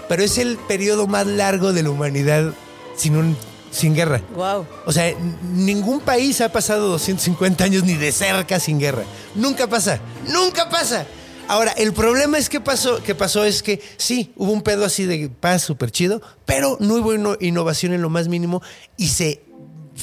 [0.08, 2.52] pero es el periodo más largo de la humanidad
[2.96, 3.36] sin, un,
[3.70, 4.20] sin guerra.
[4.34, 4.66] Wow.
[4.86, 5.14] O sea,
[5.52, 9.04] ningún país ha pasado 250 años ni de cerca sin guerra.
[9.34, 11.06] Nunca pasa, nunca pasa.
[11.46, 15.04] Ahora, el problema es que pasó, que pasó es que sí, hubo un pedo así
[15.04, 18.62] de paz súper chido, pero no hubo inno- innovación en lo más mínimo
[18.96, 19.42] y se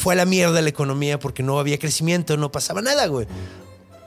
[0.01, 3.27] fue a la mierda la economía porque no había crecimiento, no pasaba nada, güey.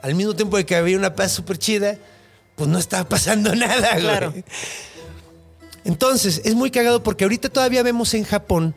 [0.01, 1.97] Al mismo tiempo de que había una paz súper chida,
[2.55, 4.01] pues no estaba pasando nada, güey.
[4.01, 4.33] Claro.
[5.83, 8.75] Entonces, es muy cagado porque ahorita todavía vemos en Japón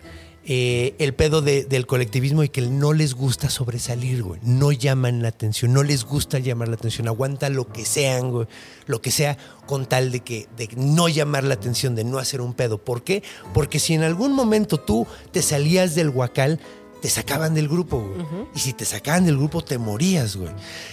[0.51, 4.41] eh, el pedo de- del colectivismo y que no les gusta sobresalir, güey.
[4.43, 7.07] No llaman la atención, no les gusta llamar la atención.
[7.09, 8.47] Aguanta lo que sean, güey.
[8.87, 12.41] Lo que sea con tal de que de no llamar la atención, de no hacer
[12.41, 12.79] un pedo.
[12.79, 13.23] ¿Por qué?
[13.53, 16.61] Porque si en algún momento tú te salías del huacal,
[17.01, 18.27] te sacaban del grupo, güey.
[18.55, 20.51] Y si te sacaban del grupo, te morías, güey.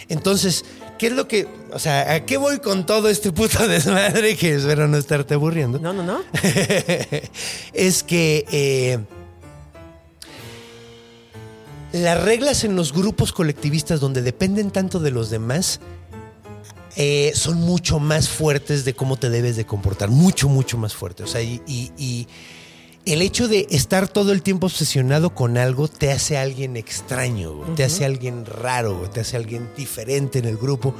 [0.10, 0.64] Entonces,
[1.00, 1.48] ¿qué es lo que...
[1.74, 5.80] O sea, ¿a qué voy con todo este puto desmadre que espero no estarte aburriendo?
[5.80, 6.20] No, no, no.
[7.74, 9.00] es que eh,
[11.94, 15.80] las reglas en los grupos colectivistas donde dependen tanto de los demás
[16.98, 21.26] eh, son mucho más fuertes de cómo te debes de comportar, mucho, mucho más fuertes.
[21.26, 22.28] O sea, y, y- y
[23.06, 27.84] el hecho de estar todo el tiempo obsesionado con algo te hace alguien extraño, te
[27.84, 30.96] hace alguien raro, te hace alguien diferente en el grupo.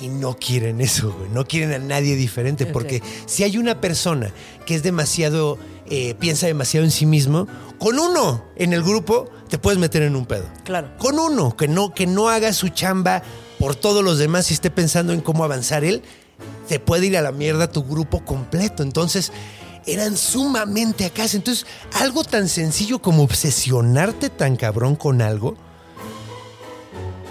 [0.00, 1.30] Y no quieren eso, güey.
[1.30, 2.66] No quieren a nadie diferente.
[2.66, 4.32] Porque si hay una persona
[4.66, 7.46] que es demasiado, eh, piensa demasiado en sí mismo,
[7.78, 10.46] con uno en el grupo te puedes meter en un pedo.
[10.64, 10.96] Claro.
[10.98, 13.22] Con uno que no, que no haga su chamba
[13.60, 16.02] por todos los demás y esté pensando en cómo avanzar él,
[16.66, 18.82] te puede ir a la mierda tu grupo completo.
[18.82, 19.30] Entonces,
[19.86, 21.24] eran sumamente acá.
[21.32, 21.66] Entonces,
[22.00, 25.56] algo tan sencillo como obsesionarte tan cabrón con algo,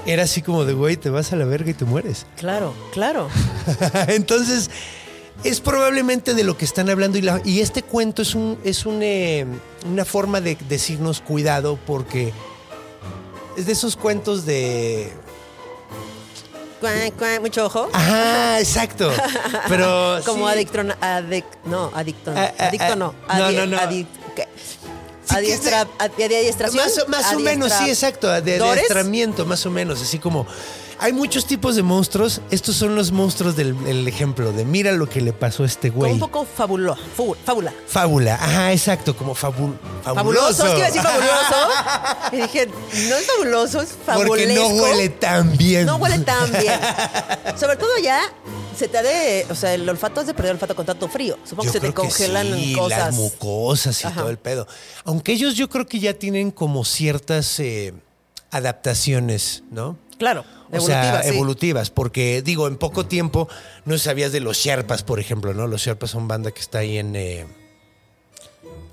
[0.05, 2.25] era así como de, güey, te vas a la verga y te mueres.
[2.37, 3.29] Claro, claro.
[4.07, 4.69] Entonces,
[5.43, 7.17] es probablemente de lo que están hablando.
[7.17, 9.45] Y, la- y este cuento es, un, es un, eh,
[9.89, 12.33] una forma de decirnos cuidado porque
[13.57, 15.13] es de esos cuentos de...
[17.41, 17.89] Mucho ojo.
[17.93, 19.11] Ajá, exacto.
[19.67, 20.19] Pero...
[20.25, 20.53] Como sí.
[20.53, 23.77] adicto, adic, no, adicto, no, Ah, ah, adicto ah, no, no, adi- no, no.
[23.77, 24.47] adi- ¿qué?
[24.55, 26.83] Sí, que es de- Adiestra, adi- adiestración.
[26.83, 30.45] Más, o- más o menos, sí, exacto, de adiestramiento, más o menos, así como...
[31.03, 32.41] Hay muchos tipos de monstruos.
[32.51, 35.89] Estos son los monstruos del el ejemplo de mira lo que le pasó a este
[35.89, 36.13] Como güey.
[36.13, 37.73] un poco fabulo, fu- fábula.
[37.87, 40.63] Fábula, ajá, exacto, como fabul, fabuloso.
[40.63, 42.31] Fabuloso, es que iba a decir fabuloso.
[42.33, 42.67] Y dije,
[43.09, 44.69] no es fabuloso, es Porque fabulesco.
[44.69, 45.85] no huele tan bien.
[45.87, 46.79] No huele tan bien.
[47.59, 48.21] Sobre todo ya
[48.77, 51.07] se te ha de, o sea, el olfato has de perder el olfato con tanto
[51.09, 51.37] frío.
[51.43, 52.99] Supongo Yo que se te congelan sí, cosas.
[52.99, 54.21] las mucosas y Ajá.
[54.21, 54.67] todo el pedo.
[55.03, 57.93] Aunque ellos yo creo que ya tienen como ciertas eh,
[58.51, 59.97] adaptaciones, ¿no?
[60.17, 60.85] Claro, O evolutivas.
[60.85, 61.29] sea, sí.
[61.35, 63.47] evolutivas, porque digo, en poco tiempo
[63.85, 65.67] no sabías de los Sherpas, por ejemplo, ¿no?
[65.67, 67.45] Los Sherpas son banda que está ahí en eh,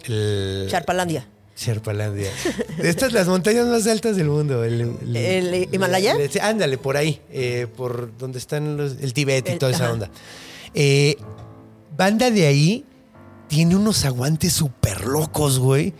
[0.06, 1.26] el Charpalandia.
[1.56, 2.30] Sherpalandia.
[2.78, 4.62] Estas las montañas más altas del mundo.
[4.64, 6.12] ¿El, ¿El Himalaya?
[6.12, 9.92] el- ándale, por ahí, eh, por donde están los, el Tibet y toda esa ajá.
[9.92, 10.10] onda.
[10.74, 11.16] Eh,
[11.96, 12.84] banda de ahí
[13.48, 15.94] tiene unos aguantes súper locos, güey.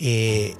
[0.00, 0.56] Eh,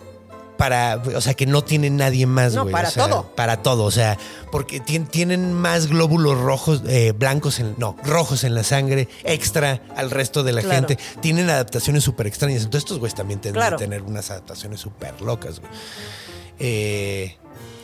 [0.61, 2.73] para, o sea, que no tiene nadie más, No, güey.
[2.73, 3.35] para o sea, todo.
[3.35, 4.19] Para todo, o sea,
[4.53, 9.81] porque tien- tienen más glóbulos rojos, eh, blancos, en, no, rojos en la sangre, extra
[9.97, 10.87] al resto de la Claro.
[10.87, 11.03] gente.
[11.23, 12.59] Tienen adaptaciones súper extrañas.
[12.65, 13.79] Entonces estos güeyes también tienen Claro.
[13.79, 15.73] que tener unas adaptaciones súper locas, güey.
[16.59, 17.37] Eh,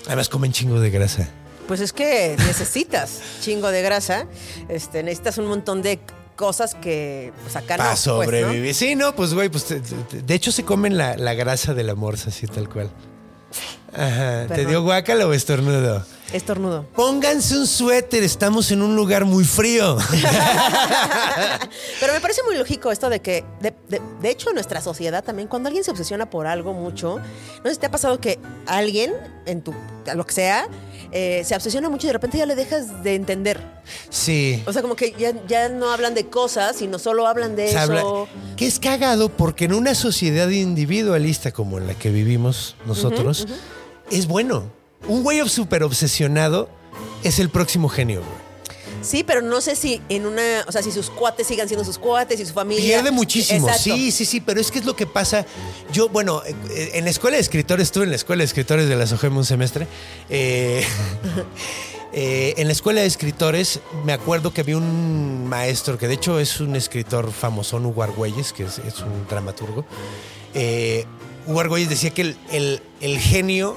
[0.06, 1.28] además comen chingo de grasa.
[1.66, 4.26] Pues es que necesitas chingo de grasa,
[4.68, 5.98] este, necesitas un montón de
[6.36, 7.82] cosas que pues acá no.
[7.84, 8.22] Para pues, ¿no?
[8.22, 8.74] sobrevivir.
[8.74, 11.82] Sí, no, pues güey, pues te- te- de hecho se comen la, la grasa de
[11.82, 12.90] la morsa, así tal cual.
[13.94, 14.46] Ajá.
[14.54, 16.04] ¿Te dio guácala o estornudo?
[16.32, 16.84] Estornudo.
[16.94, 19.96] Pónganse un suéter, estamos en un lugar muy frío.
[22.00, 25.24] Pero me parece muy lógico esto de que, de, de- de hecho, en nuestra sociedad
[25.24, 28.38] también, cuando alguien se obsesiona por algo mucho, no sé si te ha pasado que
[28.66, 29.14] alguien,
[29.46, 29.74] en tu,
[30.14, 30.68] lo que sea,
[31.12, 33.60] eh, se obsesiona mucho y de repente ya le dejas de entender.
[34.10, 34.62] Sí.
[34.66, 37.70] O sea, como que ya, ya no hablan de cosas, sino solo hablan de Se
[37.72, 37.80] eso.
[37.80, 43.46] habla- que es cagado porque en una sociedad individualista como en la que vivimos nosotros,
[44.10, 44.70] es bueno.
[45.08, 46.68] un güey súper obsesionado
[47.22, 48.45] es el próximo genio, güey.
[49.06, 51.98] Sí, pero no sé si en una, o sea, si sus cuates sigan siendo sus
[51.98, 52.82] cuates y su familia.
[52.96, 53.94] Pierde muchísimo, Exacto.
[53.96, 55.46] sí, sí, sí, pero es que es lo que pasa.
[55.92, 58.96] Yo, bueno, eh, en la escuela de escritores, estuve en la escuela de escritores de
[58.96, 59.86] la SOGEM un semestre.
[60.28, 60.84] eh,
[62.12, 66.40] eh, en la escuela de escritores me acuerdo que había un maestro que de hecho
[66.40, 69.84] es un escritor famoso, Hugo Argüelles, que es, es un dramaturgo.
[70.54, 71.04] Eh,
[71.46, 73.74] Hugo Argüelles decía que el, el- el genio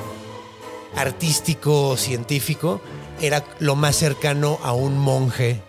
[0.96, 2.82] artístico, científico,
[3.22, 5.62] era lo más cercano a un monje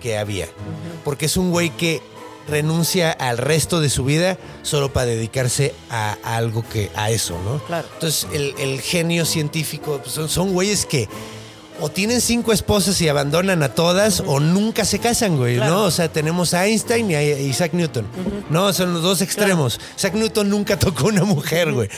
[0.00, 0.46] que había.
[1.04, 2.00] Porque es un güey que
[2.48, 7.38] renuncia al resto de su vida solo para dedicarse a, a algo que, a eso,
[7.44, 7.58] ¿no?
[7.66, 7.86] Claro.
[7.94, 11.08] Entonces, el, el genio científico pues, son, son güeyes que
[11.80, 15.72] o tienen cinco esposas y abandonan a todas o nunca se casan, güey, Claro.
[15.74, 15.82] ¿no?
[15.84, 18.06] O sea, tenemos a Einstein y a Isaac Newton,
[18.50, 18.72] ¿no?
[18.72, 19.78] Son los dos extremos.
[19.96, 21.88] Isaac Newton nunca tocó una mujer, güey.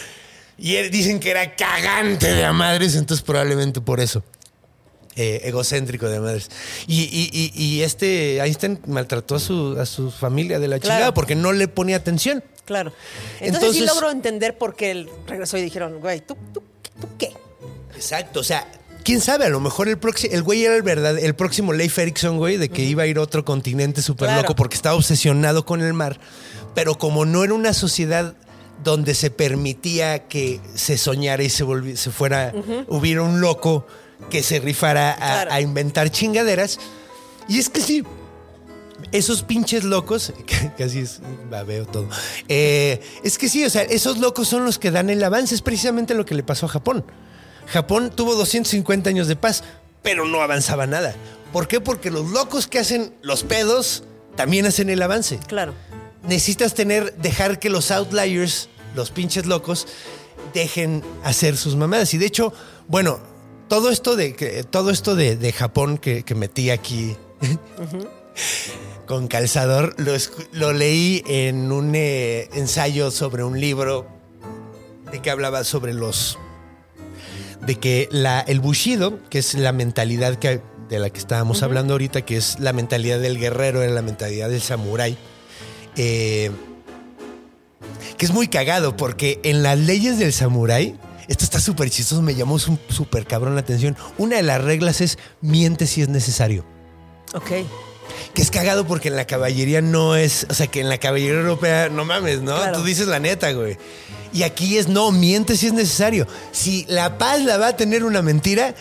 [0.59, 4.23] Y él- dicen que era cagante de a madres, entonces probablemente por eso.
[5.16, 6.49] Eh, egocéntrico de madres.
[6.87, 10.94] Y, y- y- y este Einstein maltrató a su, a su familia de la Claro.
[10.94, 12.44] chingada porque no le ponía atención.
[12.64, 12.92] Claro.
[13.40, 16.62] Entonces, sí logro entender por qué él regresó y dijeron, güey, ¿tú, tú,
[17.01, 17.33] tú qué?
[17.96, 18.70] Exacto, o sea,
[19.03, 21.99] quién sabe, a lo mejor el próximo, el güey era el verdad, el próximo Leif
[21.99, 24.42] Erikson, güey, de que iba a ir a otro continente súper Claro.
[24.42, 26.20] loco porque estaba obsesionado con el mar.
[26.77, 28.37] Pero como no era una sociedad
[28.85, 31.64] donde se permitía que se soñara y se,
[31.96, 32.55] se fuera,
[32.87, 33.87] hubiera un loco
[34.28, 35.52] que se rifara a, Claro.
[35.52, 36.78] a inventar chingaderas.
[37.48, 38.04] Y es que sí,
[39.12, 40.33] esos pinches locos,
[40.78, 42.09] casi es babeo todo.
[42.48, 45.54] eh, es que sí, o sea, esos locos son los que dan el avance.
[45.54, 47.04] Es precisamente lo que le pasó a Japón.
[47.66, 49.62] Japón tuvo 250 años de paz,
[50.02, 51.14] pero no avanzaba nada.
[51.52, 51.80] ¿Por qué?
[51.80, 54.04] Porque los locos que hacen los pedos
[54.37, 55.38] también hacen el avance.
[55.48, 55.74] Claro.
[56.22, 59.87] Necesitas tener, dejar que los outliers, los pinches locos,
[60.54, 62.12] dejen hacer sus mamadas.
[62.14, 62.52] Y de hecho,
[62.88, 63.20] bueno,
[63.70, 67.16] todo esto de, que- todo esto de, de Japón que, que metí aquí
[69.06, 70.12] con calzador, lo,
[70.52, 74.06] lo leí en un eh, ensayo sobre un libro
[75.11, 76.38] de que hablaba sobre los
[77.64, 81.94] de que la, el bushido, que es la mentalidad que, de la que estábamos hablando
[81.94, 85.16] ahorita, que es la mentalidad del guerrero, era la mentalidad del samurái,
[85.96, 86.50] eh,
[88.16, 90.96] que es muy cagado porque en las leyes del samurái,
[91.30, 93.96] esto está súper chistoso, me llamó súper cabrón la atención.
[94.18, 96.64] Una de las reglas es miente si es necesario.
[97.34, 97.50] Ok.
[98.34, 101.38] Que es cagado porque en la caballería no es, o sea, que en la caballería
[101.38, 102.56] europea, no mames, ¿no?
[102.56, 102.78] Claro.
[102.78, 103.78] Tú dices la neta, güey.
[104.32, 106.26] Y aquí es, no, miente si es necesario.
[106.50, 108.74] Si la paz la va a tener una mentira,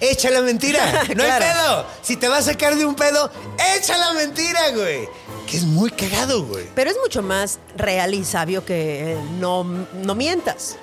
[0.00, 1.04] echa la mentira.
[1.14, 1.86] No hay pedo.
[2.02, 3.30] Si te va a sacar de un pedo,
[3.78, 5.08] echa la mentira, güey.
[5.46, 6.66] Que es muy cagado, güey.
[6.74, 10.76] Pero es mucho más real y sabio que eh, no, no mientas.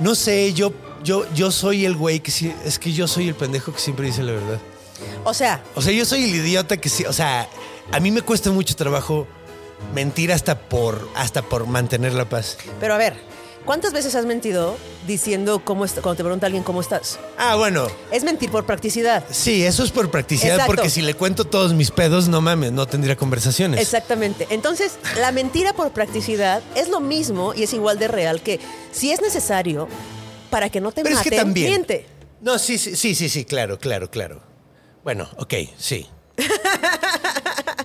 [0.00, 3.34] No sé, yo, yo, yo soy el güey que sí, es que yo soy el
[3.34, 4.58] pendejo que siempre dice la verdad.
[5.24, 7.48] O sea, O sea, yo soy el idiota que sí, o sea,
[7.92, 9.26] a mí me cuesta mucho trabajo
[9.94, 12.58] mentir hasta por, hasta por mantener la paz.
[12.80, 13.14] pero a ver,
[13.64, 17.18] ¿cuántas veces has mentido diciendo cómo est- cuando te pregunta alguien cómo estás?
[17.36, 19.24] Ah, bueno, Es mentir por practicidad.
[19.30, 20.72] sí, eso es por practicidad, Exacto.
[20.74, 23.80] porque si le cuento todos mis pedos, no mames, no tendría conversaciones.
[23.80, 24.46] Exactamente.
[24.50, 28.60] Entonces, la mentira por practicidad es lo mismo y es igual de real que
[28.92, 29.88] si es necesario
[30.50, 31.68] para que no te Pero es maten, que también.
[31.68, 32.06] miente.
[32.40, 34.42] No, sí, sí, sí, sí, sí, claro, claro, claro.
[35.04, 36.06] Bueno, ok, sí.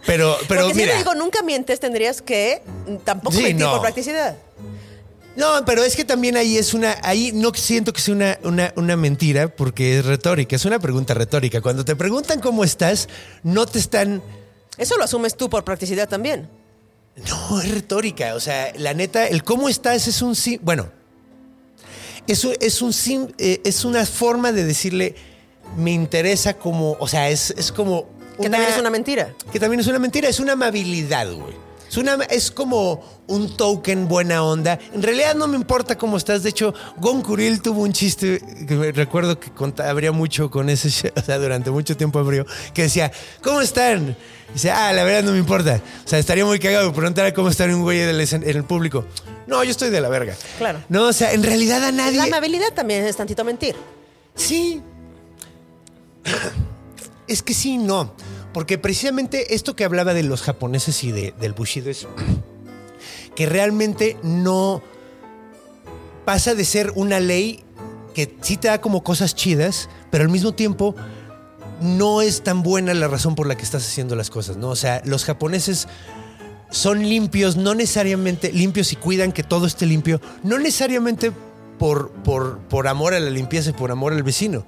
[0.06, 0.92] Pero, pero Porque si mira.
[0.92, 2.62] te digo nunca mientes, tendrías que
[3.06, 3.72] tampoco Sí, mentir no.
[3.72, 4.36] por practicidad.
[5.36, 8.74] No, pero es que también ahí es una, ahí no siento que sea una, una,
[8.76, 11.62] una mentira porque es retórica, es una pregunta retórica.
[11.62, 13.10] Cuando te preguntan cómo estás,
[13.42, 14.22] no te están,
[14.78, 16.50] Eso lo asumes tú por practicidad también.
[17.28, 18.36] no, es retórica.
[18.36, 20.92] O sea, la neta, el cómo estás es un sí, bueno,
[22.28, 22.94] eso es un
[23.38, 25.16] eh, es una forma de decirle,
[25.78, 29.34] me interesa como, o sea, es, es como Que también es una mentira.
[29.52, 31.63] Que también es una mentira, es una amabilidad, güey.
[31.94, 34.80] Es, una, es como un token buena onda.
[34.94, 36.42] En realidad no me importa cómo estás.
[36.42, 39.52] De hecho, Gon Curil tuvo un chiste que me recuerdo que
[39.84, 43.12] habría mucho con ese, o sea, durante mucho tiempo abrió, que decía,
[43.44, 44.18] ¿cómo están?
[44.52, 45.82] Dice, ah, la verdad no me importa.
[46.04, 48.10] O sea, estaría muy cagado preguntar a cómo están un güey en
[48.44, 49.06] el público.
[49.46, 50.36] No, yo estoy de la verga.
[50.58, 50.82] Claro.
[50.90, 52.18] No, o sea, en realidad a nadie...
[52.18, 53.76] La amabilidad también es tantito mentir.
[54.34, 54.82] Sí.
[57.28, 58.16] Es que sí, no.
[58.54, 62.08] Porque precisamente esto que hablaba de los japoneses y de- del Bushido es
[63.36, 64.82] que realmente no
[66.26, 67.64] pasa de ser una ley
[68.14, 70.96] que sí te da como cosas chidas, pero al mismo tiempo
[71.82, 74.70] no es tan buena la razón por la que estás haciendo las cosas, ¿no?
[74.70, 75.88] O sea, los japoneses
[76.70, 81.32] son limpios, no necesariamente limpios y cuidan que todo esté limpio, no necesariamente
[81.80, 84.64] por, por, por amor a la limpieza y por amor al vecino,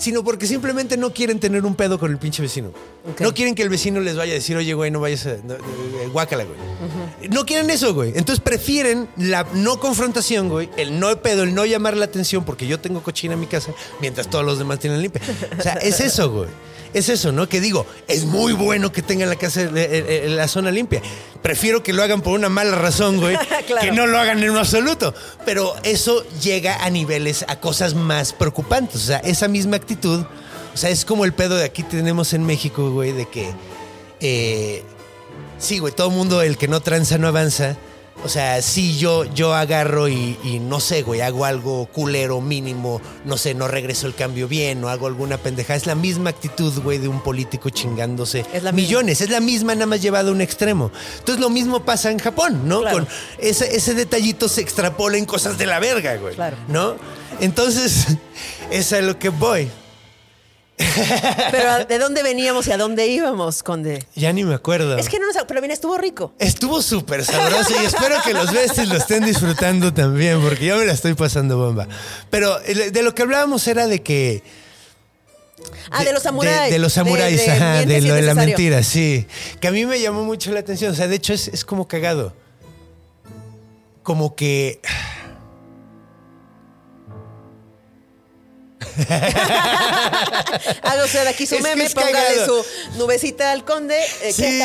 [0.00, 2.72] sino porque simplemente no quieren tener un pedo con el pinche vecino.
[3.20, 5.36] No quieren que el vecino les vaya a decir, oye, güey, no vayas a.
[5.44, 7.30] no, eh, guácala, güey.
[7.30, 8.10] No quieren eso, güey.
[8.16, 12.66] Entonces prefieren la no confrontación, güey, el no pedo, el no llamar la atención porque
[12.66, 15.20] yo tengo cochina en mi casa mientras todos los demás tienen limpia.
[15.58, 16.48] O sea, es eso, güey.
[16.92, 17.48] Es eso, ¿no?
[17.48, 21.00] Que digo, es muy bueno que tengan la casa, eh, eh, la zona limpia.
[21.42, 23.36] Prefiero que lo hagan por una mala razón, güey,
[23.66, 23.82] Claro.
[23.82, 25.14] que no lo hagan en lo absoluto.
[25.44, 28.96] Pero eso llega a niveles, a cosas más preocupantes.
[28.96, 30.24] O sea, esa misma actitud,
[30.74, 33.50] o sea, es como el pedo de aquí tenemos en México, güey, de que,
[34.20, 34.82] eh,
[35.58, 37.76] sí, güey, todo el mundo, el que no tranza no avanza.
[38.22, 43.00] O sea, sí, yo, yo agarro y, y no sé, güey, hago algo culero mínimo,
[43.24, 45.74] no sé, no regreso el cambio bien o hago alguna pendeja.
[45.74, 48.86] Es la misma actitud, güey, de un político chingándose Es la misma.
[48.86, 49.20] millones.
[49.22, 50.90] Es la misma, nada más llevado a un extremo.
[51.18, 52.80] Entonces lo mismo pasa en Japón, ¿no?
[52.80, 52.98] Claro.
[52.98, 53.08] Con
[53.38, 56.34] ese, ese detallito se extrapola en cosas de la verga, güey.
[56.34, 56.56] Claro.
[56.68, 56.96] ¿No?
[57.40, 58.06] Entonces,
[58.70, 59.70] es a lo que voy.
[61.50, 64.04] Pero ¿de dónde veníamos y a dónde íbamos, Conde?
[64.14, 64.96] Ya ni me acuerdo.
[64.96, 65.36] Es que no nos...
[65.46, 66.32] Pero mira, estuvo rico.
[66.38, 70.86] Estuvo súper sabroso y espero que los besties lo estén disfrutando también, porque yo me
[70.86, 71.86] la estoy pasando bomba.
[72.30, 74.42] Pero eh, de lo que hablábamos era de que.
[75.90, 76.70] Ah, de, los samuráis.
[76.70, 79.26] De, de los samuráis, De- ajá, de lo de la mentira, sí.
[79.60, 80.92] Que a mí me llamó mucho la atención.
[80.92, 82.32] O sea, de hecho es, es como cagado.
[84.02, 84.80] Como que.
[90.82, 92.64] Haga usted aquí su Es meme, póngale su
[92.98, 93.96] nubecita al Conde.
[94.22, 94.60] eh, Sí.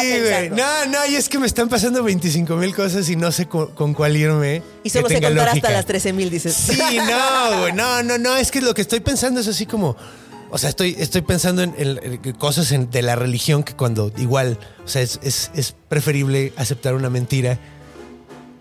[0.52, 3.70] No, no, y es que me están pasando 25 mil cosas y no sé cu-
[3.76, 4.62] con, cuál irme.
[4.84, 5.52] Y solo contará lógica.
[5.54, 6.56] hasta las 13 mil, dices.
[6.56, 9.96] Sí, no, güey, no, no, no, es que lo que estoy pensando es así como,
[10.50, 14.12] o sea, estoy, estoy pensando en, en- en cosas en- de la religión que cuando
[14.18, 17.60] igual, o sea, es, es- es preferible aceptar una mentira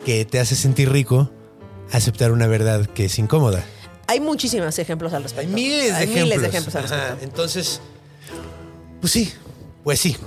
[0.05, 1.31] que te hace sentir rico,
[1.93, 3.65] a aceptar una verdad que es incómoda.
[4.07, 5.49] Hay muchísimos ejemplos al respecto.
[5.49, 6.25] Hay miles de Hay ejemplos.
[6.25, 7.25] miles de ejemplos al Ajá, respecto.
[7.25, 7.81] Entonces,
[9.01, 9.33] pues sí,
[9.83, 10.17] pues sí.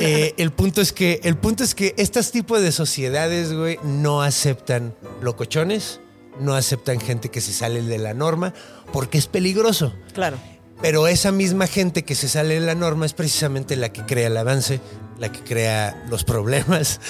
[0.00, 4.22] Eh, el punto es que, el punto es que estos tipos de sociedades, güey, no
[4.22, 6.00] aceptan locochones,
[6.40, 8.52] no aceptan gente que se sale de la norma,
[8.92, 9.94] porque es peligroso.
[10.12, 10.38] Claro.
[10.80, 14.26] Pero esa misma gente que se sale de la norma es precisamente la que crea
[14.26, 14.80] el avance,
[15.18, 17.00] la que crea los problemas,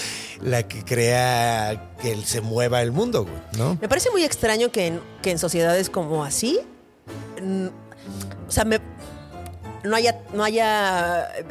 [0.40, 3.78] la que crea que se mueva el mundo, güey, ¿no?
[3.80, 6.60] Me parece muy extraño que en, que en sociedades como así,
[8.48, 8.80] o sea, me-
[9.84, 11.44] no haya, no haya eh,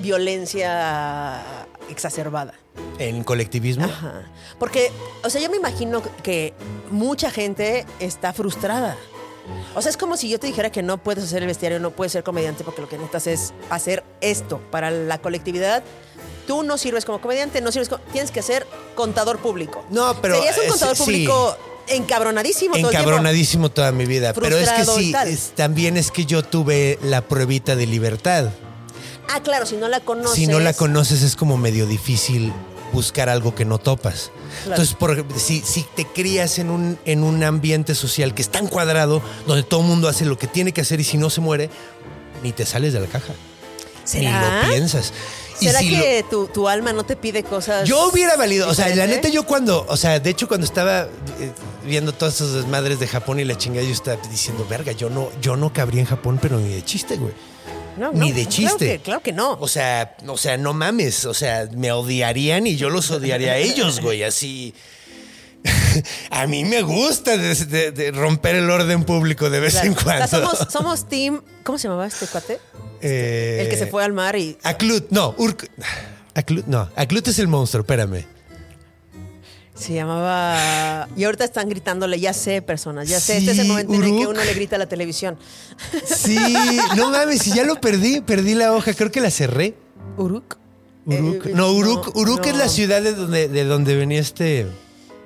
[0.00, 1.42] violencia
[1.90, 2.54] exacerbada.
[2.98, 3.84] En colectivismo.
[3.84, 4.22] Ajá.
[4.58, 4.90] Porque,
[5.22, 6.54] o sea, yo me imagino que
[6.90, 8.96] mucha gente está frustrada.
[9.74, 11.90] O sea, es como si yo te dijera que no puedes hacer el bestiario, no
[11.90, 15.82] puedes ser comediante porque lo que necesitas es hacer esto para la colectividad.
[16.46, 19.84] Tú no sirves como comediante, no sirves como, tienes que ser contador público.
[19.90, 21.02] No, pero, Serías un eh, contador sí.
[21.02, 21.56] público
[21.88, 23.08] encabronadísimo todo el tiempo.
[23.08, 24.32] Encabronadísimo toda mi vida.
[24.32, 28.50] Pero es que sí, es- también es que yo tuve la pruebita de libertad.
[29.28, 30.36] Ah, claro, si no la conoces.
[30.36, 32.52] Si no la conoces es como medio difícil
[32.94, 34.30] buscar algo que no topas.
[34.64, 34.80] Claro.
[34.80, 38.66] Entonces, por si, si te crías en un, en un ambiente social que es tan
[38.68, 41.40] cuadrado, donde todo el mundo hace lo que tiene que hacer y si no se
[41.42, 41.68] muere,
[42.42, 43.34] ni te sales de la caja.
[44.04, 44.62] ¿Será?
[44.62, 45.12] Ni lo piensas.
[45.58, 47.88] ¿Será si lo- que tu, tu alma no te pide cosas?
[47.88, 51.02] Yo hubiera valido, o sea, la neta yo cuando, o sea, de hecho cuando estaba
[51.40, 51.52] eh,
[51.86, 55.30] viendo todas esas desmadres de Japón y la chingada, yo estaba diciendo, verga, yo no,
[55.40, 57.32] yo no cabría en Japón, pero ni de chiste, güey.
[57.96, 58.86] No, ni no, de Claro chiste.
[58.86, 59.52] que, claro que no.
[59.60, 63.56] O sea, o sea, no mames, o sea, me odiarían y yo los odiaría a
[63.58, 64.74] ellos, güey, así.
[66.30, 69.88] a mí me gusta de, de- de romper el orden público de vez Claro.
[69.88, 70.24] en cuando.
[70.24, 71.42] O sea, somos, somos team.
[71.62, 72.58] ¿Cómo se llamaba este cuate?
[73.00, 74.58] Eh, El que se fue al mar y.
[74.62, 75.70] Aclut, no, Urk.
[76.34, 78.26] Aclut, no, Aclut es el monstruo, espérame.
[79.74, 81.08] Se llamaba.
[81.16, 83.38] Y ahorita están gritándole, ya sé, personas, ya sé.
[83.38, 85.36] este es el momento en el que uno le grita a la televisión.
[86.04, 86.38] Sí,
[86.96, 89.74] no mames, si ya lo perdí, perdí la hoja, creo que la cerré.
[90.16, 90.56] Uruk.
[91.06, 91.46] Uruk.
[91.46, 94.66] Eh, No, Uruk, Uruk es la ciudad de donde, de donde venía este.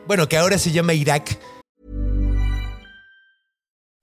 [0.06, 1.38] Bueno, que ahora se llama Irak.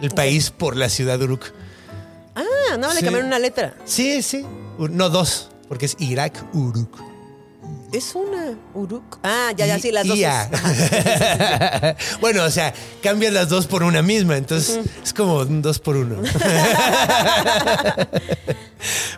[0.00, 1.46] El país por la ciudad de Uruk.
[2.34, 3.04] Ah, no, le Sí.
[3.04, 3.74] cambiaron una letra.
[3.84, 4.44] Sí, sí.
[4.78, 6.96] Ur- No, dos, porque es Irak, Uruk.
[7.92, 8.54] Es una.
[8.74, 9.18] Uruk.
[9.22, 10.16] Ah, ya, ya, sí, las dos.
[10.16, 10.42] IA.
[11.96, 12.72] es- bueno, o sea,
[13.02, 16.22] cambian las dos por una misma, entonces es como un dos por uno.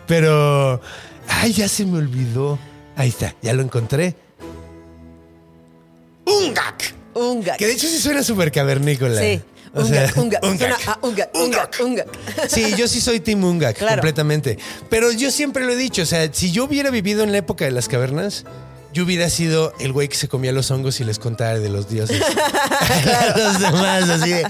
[0.07, 0.81] Pero,
[1.27, 2.57] ay, ya se me olvidó.
[2.95, 4.15] Ahí está, ya lo encontré.
[6.25, 6.93] Ungak.
[7.13, 7.57] Ungak.
[7.57, 9.19] Que de hecho sí suena súper cavernícola.
[9.19, 9.41] Sí.
[9.73, 10.73] O sea, Ungak, Ungak.
[11.33, 11.79] Ungak.
[11.79, 12.07] Ungak.
[12.49, 13.95] Sí, yo sí soy Team Ungak, Claro.
[13.95, 14.57] completamente.
[14.89, 17.63] Pero yo siempre lo he dicho, o sea, si yo hubiera vivido en la época
[17.65, 18.43] de las cavernas,
[18.93, 21.87] yo hubiera sido el güey que se comía los hongos y les contara de los
[21.89, 22.21] dioses.
[22.21, 24.45] A los demás, así de.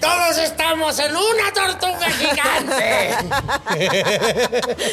[0.00, 3.14] Todos estamos en una tortuga gigante.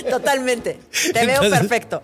[0.09, 0.79] Totalmente.
[1.13, 2.03] Te veo Entonces- perfecto.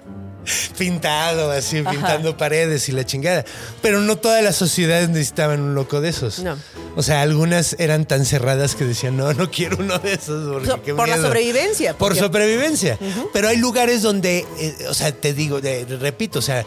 [0.77, 3.45] Pintado, así, pintando paredes y la chingada.
[3.81, 6.39] Pero no todas las sociedades necesitaban un loco de esos.
[6.39, 6.57] No.
[6.95, 10.51] O sea, algunas eran tan cerradas que decían, no, no quiero uno de esos.
[10.51, 11.27] porque So- qué por la miedo".
[11.27, 12.97] sobrevivencia, Por sobrevivencia.
[13.33, 15.59] Pero hay lugares donde, eh, o sea, te digo,
[15.99, 16.65] repito, o sea,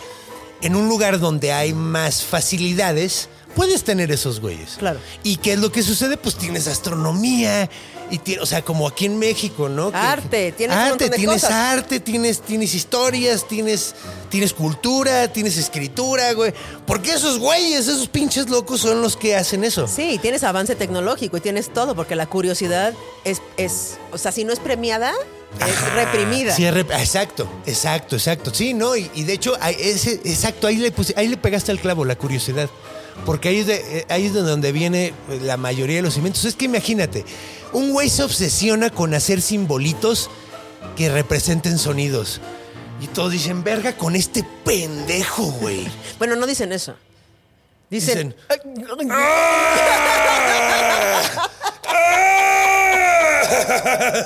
[0.61, 4.77] en un lugar donde hay más facilidades, puedes tener esos güeyes.
[4.79, 4.99] Claro.
[5.23, 6.17] ¿Y qué es lo que sucede?
[6.17, 7.69] Pues tienes astronomía.
[8.13, 9.91] Y ti- o sea, como aquí en México, ¿no?
[9.95, 11.51] Arte, tienes un arte, montón de tienes cosas.
[11.53, 13.95] arte, tienes, tienes historias, tienes,
[14.29, 16.53] tienes cultura, tienes escritura, güey.
[16.87, 19.89] Porque esos güeyes, esos pinches locos son los que hacen eso.
[19.89, 22.93] Sí, tienes avance tecnológico y tienes todo, porque la curiosidad
[23.25, 25.13] es, es o sea, si no es premiada,
[25.67, 26.55] es reprimida.
[26.55, 28.53] Sí, rep- exacto, exacto, exacto.
[28.53, 28.95] Sí, ¿no?
[28.95, 32.17] Y, y de hecho, ese, exacto, ahí le, puse- ahí le pegaste al clavo, la
[32.17, 32.69] curiosidad.
[33.25, 36.17] Porque ahí es, de, eh, ahí es de donde viene eh, la mayoría de los
[36.17, 36.45] inventos.
[36.45, 37.25] Es que imagínate,
[37.73, 40.31] un güey se obsesiona con hacer simbolitos
[40.97, 42.41] que representen sonidos.
[43.01, 45.89] Y todos dicen, verga, con este pendejo, güey.
[46.19, 46.95] Bueno, no dicen eso.
[47.91, 48.35] Dicen.
[48.39, 49.13] Dicen,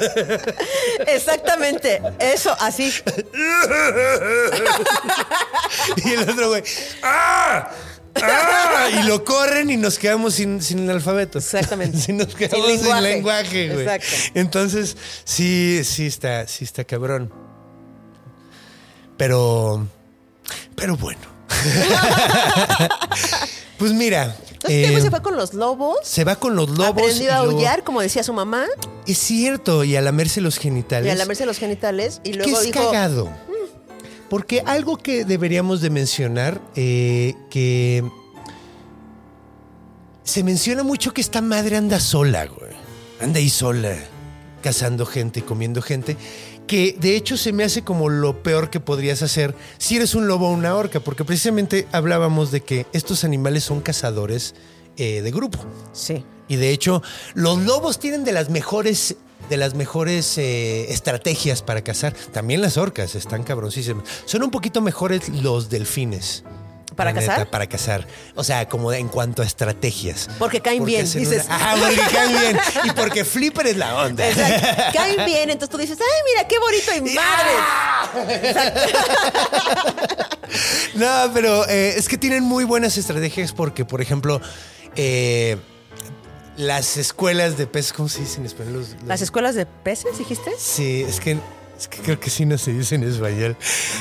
[1.07, 2.93] Exactamente, eso, así.
[6.05, 6.63] Y el otro güey,
[7.03, 7.71] ¡ah!
[8.23, 8.89] ¡Ah!
[9.01, 11.39] Y lo corren y nos quedamos sin, sin el alfabeto.
[11.39, 11.99] Exactamente.
[12.07, 13.69] Sí, nos quedamos Sin sin lenguaje.
[13.73, 13.87] güey.
[13.87, 14.07] Exacto.
[14.35, 17.33] Entonces, sí, sí está, sí está cabrón.
[19.17, 19.87] Pero,
[20.75, 21.21] pero bueno.
[23.79, 24.37] pues mira.
[24.53, 25.99] Entonces, eh, se fue con los lobos.
[26.03, 26.89] se va con los lobos.
[26.91, 28.65] aprendió a aullar, como decía su mamá,
[29.07, 31.07] Es cierto, y a lamerse los genitales.
[31.07, 32.21] y a lamerse los genitales.
[32.25, 32.91] Y luego es dijo.
[32.91, 33.31] cagado.
[34.29, 38.05] Porque algo que deberíamos de mencionar, eh, que
[40.25, 42.73] se menciona mucho que esta madre anda sola, güey.
[43.21, 43.97] Anda ahí sola,
[44.63, 46.17] cazando gente, comiendo gente.
[46.67, 50.27] Que de hecho se me hace como lo peor que podrías hacer si eres un
[50.27, 54.57] lobo o una orca, porque precisamente hablábamos de que estos animales son cazadores
[54.97, 55.61] eh, de grupo.
[55.93, 56.25] Sí.
[56.49, 57.03] Y de hecho,
[57.35, 59.17] los lobos tienen de las mejores,
[59.49, 62.13] de las mejores eh, estrategias para cazar.
[62.33, 64.05] También las orcas están cabroncísimas.
[64.25, 66.45] Son un poquito mejores los delfines.
[66.95, 67.51] ¿Para la neta, cazar?
[67.51, 68.07] para cazar.
[68.37, 70.31] O sea, como en cuanto a estrategias.
[70.39, 71.45] Porque caen bien, dices.
[71.45, 72.59] una- Ajá, porque caen bien.
[72.85, 74.27] Y porque Flipper es la onda.
[74.27, 74.83] Exacto.
[74.95, 77.51] Caen bien, entonces tú dices, ay, mira, qué bonito y madre.
[80.95, 84.41] No, pero eh, es que tienen muy buenas estrategias porque, por ejemplo,
[84.95, 85.59] eh,
[86.57, 88.75] las escuelas de peces, ¿cómo se dice en español?
[88.75, 90.51] Los- los- ¿Las escuelas de peces, dijiste?
[90.59, 91.39] Sí, es que,
[91.79, 93.57] es que creo que sí no se dice en español.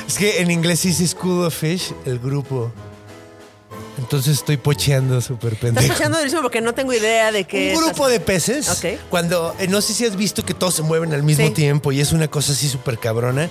[0.06, 2.72] Es que en inglés dice School of Fish, el grupo.
[3.98, 5.86] Entonces estoy pocheando súper Estás pendejo.
[5.86, 7.68] escuchando durísimo porque no tengo idea de qué.
[7.70, 9.00] Un estás- grupo de peces, Ok.
[9.08, 11.52] cuando, eh, no sé si has visto que todos se mueven al mismo Sí.
[11.52, 13.48] tiempo y es una cosa así súper cabrona,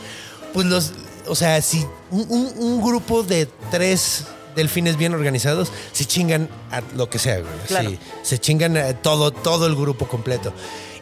[0.54, 0.92] pues los,
[1.28, 4.26] o sea, si un, un- un grupo de tres
[4.56, 7.52] delfines bien organizados se chingan a lo que sea, güey.
[7.68, 7.90] Claro.
[7.90, 10.54] Sí, se chingan a todo, todo el grupo completo.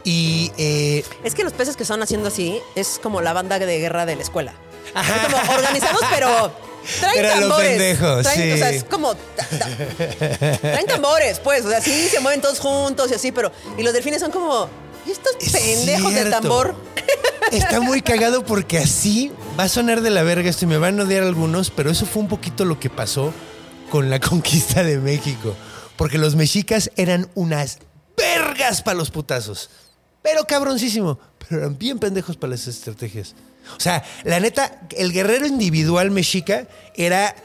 [0.03, 3.79] Y eh, Es que los peces que son haciendo así es como la banda de
[3.79, 4.53] guerra de la escuela.
[4.93, 5.29] Ajá.
[5.31, 6.51] Son como organizados, pero
[6.99, 7.69] traen Pero tambores.
[7.69, 8.51] pendejo, Traen- sí.
[8.51, 9.15] O sea, es como.
[10.61, 11.65] traen tambores, pues.
[11.65, 13.51] O sea, sí se mueven todos juntos y así, pero.
[13.77, 14.67] Y los delfines son como.
[15.05, 16.41] ¿Y estos Es pendejos de cierto.
[16.41, 16.75] tambor?
[17.51, 20.99] Está muy cagado porque así va a sonar de la verga esto y me van
[20.99, 23.33] a odiar algunos, pero eso fue un poquito lo que pasó
[23.91, 25.55] con la conquista de México.
[25.97, 27.79] Porque los mexicas eran unas
[28.17, 29.69] vergas para los putazos.
[30.23, 31.19] Pero cabroncísimo.
[31.37, 33.35] Pero eran bien pendejos para las estrategias.
[33.77, 37.35] O sea, la neta, el guerrero individual mexica era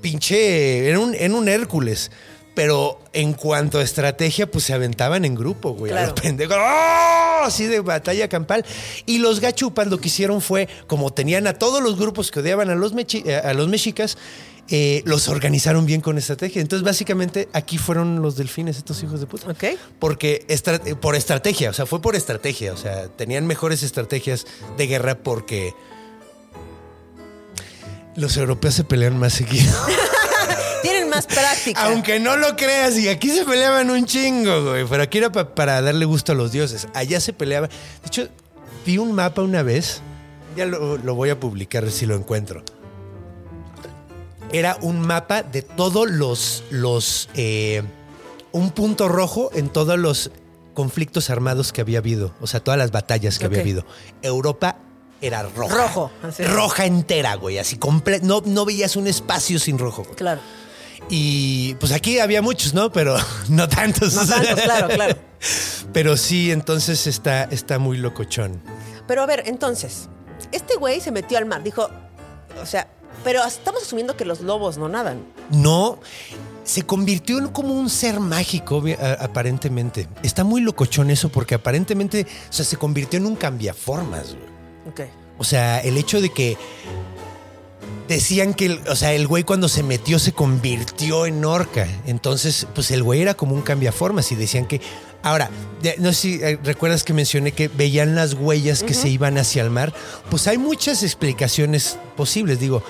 [0.00, 0.88] pinche.
[0.88, 2.10] Era un, era un Hércules.
[2.58, 5.92] Pero en cuanto a estrategia, pues se aventaban en grupo, güey.
[5.92, 6.10] A Claro.
[6.10, 6.56] los pendejos.
[6.58, 7.42] ¡Oh!
[7.44, 8.66] Así de batalla campal.
[9.06, 12.68] Y los gachupas lo que hicieron fue, como tenían a todos los grupos que odiaban
[12.68, 14.18] a los, eh, a los mexicas,
[14.70, 16.60] eh, los organizaron bien con estrategia.
[16.60, 19.48] Entonces, básicamente, aquí fueron los delfines, estos hijos de puta.
[19.48, 19.78] Ok.
[20.00, 22.72] Porque estra- por estrategia, o sea, fue por estrategia.
[22.72, 24.46] O sea, tenían mejores estrategias
[24.76, 25.74] de guerra porque
[28.16, 29.72] Los europeos se pelean más seguido.
[31.26, 31.82] Tienen más práctica.
[31.84, 34.86] Aunque no lo creas, y aquí se peleaban un chingo, güey.
[34.88, 36.88] Pero aquí era pa- para darle gusto a los dioses.
[36.94, 37.68] Allá se peleaban.
[37.70, 38.28] De hecho,
[38.86, 40.00] vi un mapa una vez.
[40.56, 42.62] Ya lo, lo voy a publicar si lo encuentro.
[44.52, 46.64] Era un mapa de todos los.
[46.70, 47.82] los eh,
[48.50, 50.30] un punto rojo en todos los
[50.72, 52.34] conflictos armados que había habido.
[52.40, 53.84] O sea, todas las batallas que había habido.
[54.22, 54.76] Europa
[55.20, 55.74] era roja.
[55.76, 56.44] Rojo, así.
[56.44, 57.58] Roja entera, güey.
[57.58, 60.02] Así comple- No, no veías un espacio sin rojo.
[60.04, 60.14] güey.
[60.16, 60.40] Claro.
[61.08, 62.90] Y pues aquí había muchos, ¿no?
[62.92, 63.16] Pero
[63.48, 64.14] no tantos.
[64.14, 65.16] No tantos, claro, claro.
[65.92, 68.60] Pero sí, entonces está, está muy locochón.
[69.06, 70.08] Pero a ver, entonces,
[70.52, 71.62] este güey se metió al mar.
[71.62, 71.88] Dijo,
[72.60, 72.88] o sea,
[73.24, 75.24] pero estamos asumiendo que los lobos no nadan.
[75.50, 75.98] No,
[76.64, 78.82] se convirtió en como un ser mágico,
[79.20, 80.08] aparentemente.
[80.22, 84.34] Está muy locochón eso porque aparentemente, o sea, se convirtió en un cambiaformas.
[84.34, 84.48] güey.
[84.88, 85.12] Ok.
[85.38, 86.56] O sea, el hecho de que
[88.08, 91.86] decían que, el- o sea, el güey cuando se metió se convirtió en orca.
[92.06, 94.80] Entonces, pues el güey era como un cambiaformas y decían que...
[95.20, 95.50] Ahora,
[95.98, 99.62] no sé si eh, recuerdas que mencioné que veían las huellas que se iban hacia
[99.64, 99.92] el mar.
[100.30, 102.60] Pues hay muchas explicaciones posibles.
[102.60, 102.84] Digo,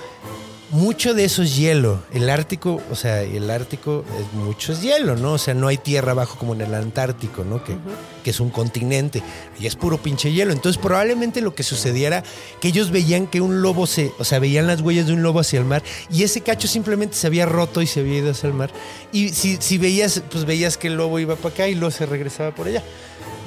[0.70, 2.02] mucho de eso es hielo.
[2.12, 5.32] El Ártico, o sea, el Ártico es mucho es hielo, ¿no?
[5.34, 7.64] O sea, no hay tierra abajo como en el Antártico, ¿no?
[7.64, 7.76] Que,
[8.22, 9.22] que es un continente.
[9.58, 10.52] Y es puro pinche hielo.
[10.52, 12.22] Entonces, probablemente lo que sucediera
[12.60, 15.40] que ellos veían que un lobo se, o sea, veían las huellas de un lobo
[15.40, 18.48] hacia el mar y ese cacho simplemente se había roto y se había ido hacia
[18.48, 18.70] el mar.
[19.12, 22.06] Y si, si veías, pues veías que el lobo iba para acá y luego se
[22.06, 22.82] regresaba por allá.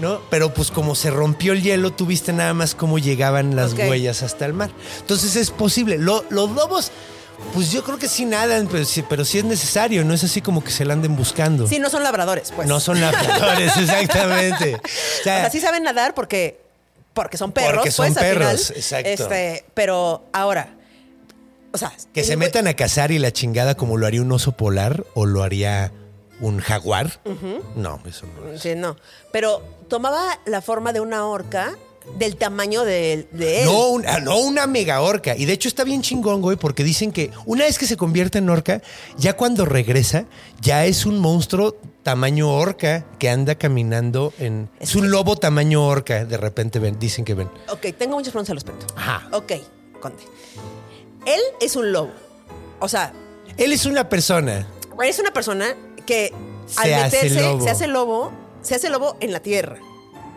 [0.02, 0.20] ¿No?
[0.30, 4.24] Pero pues como se rompió el hielo, tú viste nada más cómo llegaban las huellas
[4.24, 4.72] hasta el mar.
[4.99, 5.97] Entonces es posible.
[5.99, 6.91] Lo- los lobos,
[7.54, 10.04] pues yo creo que sí nadan, pero sí, pero sí es necesario.
[10.04, 11.68] No es así como que se la anden buscando.
[11.68, 12.68] Sí, no son labradores, pues.
[12.68, 14.76] No son nadadores, exactamente.
[14.76, 16.60] O O sea, sí saben nadar porque,
[17.14, 17.76] porque son perros.
[17.76, 18.78] Porque son pues, al perros, final.
[18.78, 19.10] exacto.
[19.10, 20.76] Este, pero ahora,
[21.74, 24.54] o sea, que se metan a cazar y la chingada como lo haría un oso
[24.54, 25.91] polar o lo haría
[26.42, 27.22] un jaguar.
[27.76, 28.62] No, eso no es.
[28.62, 28.98] Sí, no.
[29.32, 31.78] Pero tomaba la forma de una orca
[32.18, 33.66] del tamaño de, de él.
[33.66, 35.36] No, una, no una mega orca.
[35.38, 38.39] Y de hecho está bien chingón, güey, porque dicen que una vez que se convierte
[38.39, 38.82] en orca,
[39.18, 40.26] ya cuando regresa,
[40.60, 44.68] ya es un monstruo tamaño orca que anda caminando en...
[44.80, 47.50] Es, Es un lobo tamaño orca, de repente ven, dicen que ven.
[47.70, 48.88] Ok, tengo muchas preguntas al respecto.
[48.96, 49.30] Ajá.
[49.32, 49.52] Ok,
[50.02, 50.24] Conde.
[51.28, 52.12] Él es un lobo.
[52.80, 53.14] O sea,
[53.58, 54.68] Él es una persona.
[55.04, 56.34] es una persona que
[56.68, 57.64] Se al hace meterse lobo.
[57.64, 58.32] se hace lobo,
[58.62, 59.78] se hace lobo en la tierra.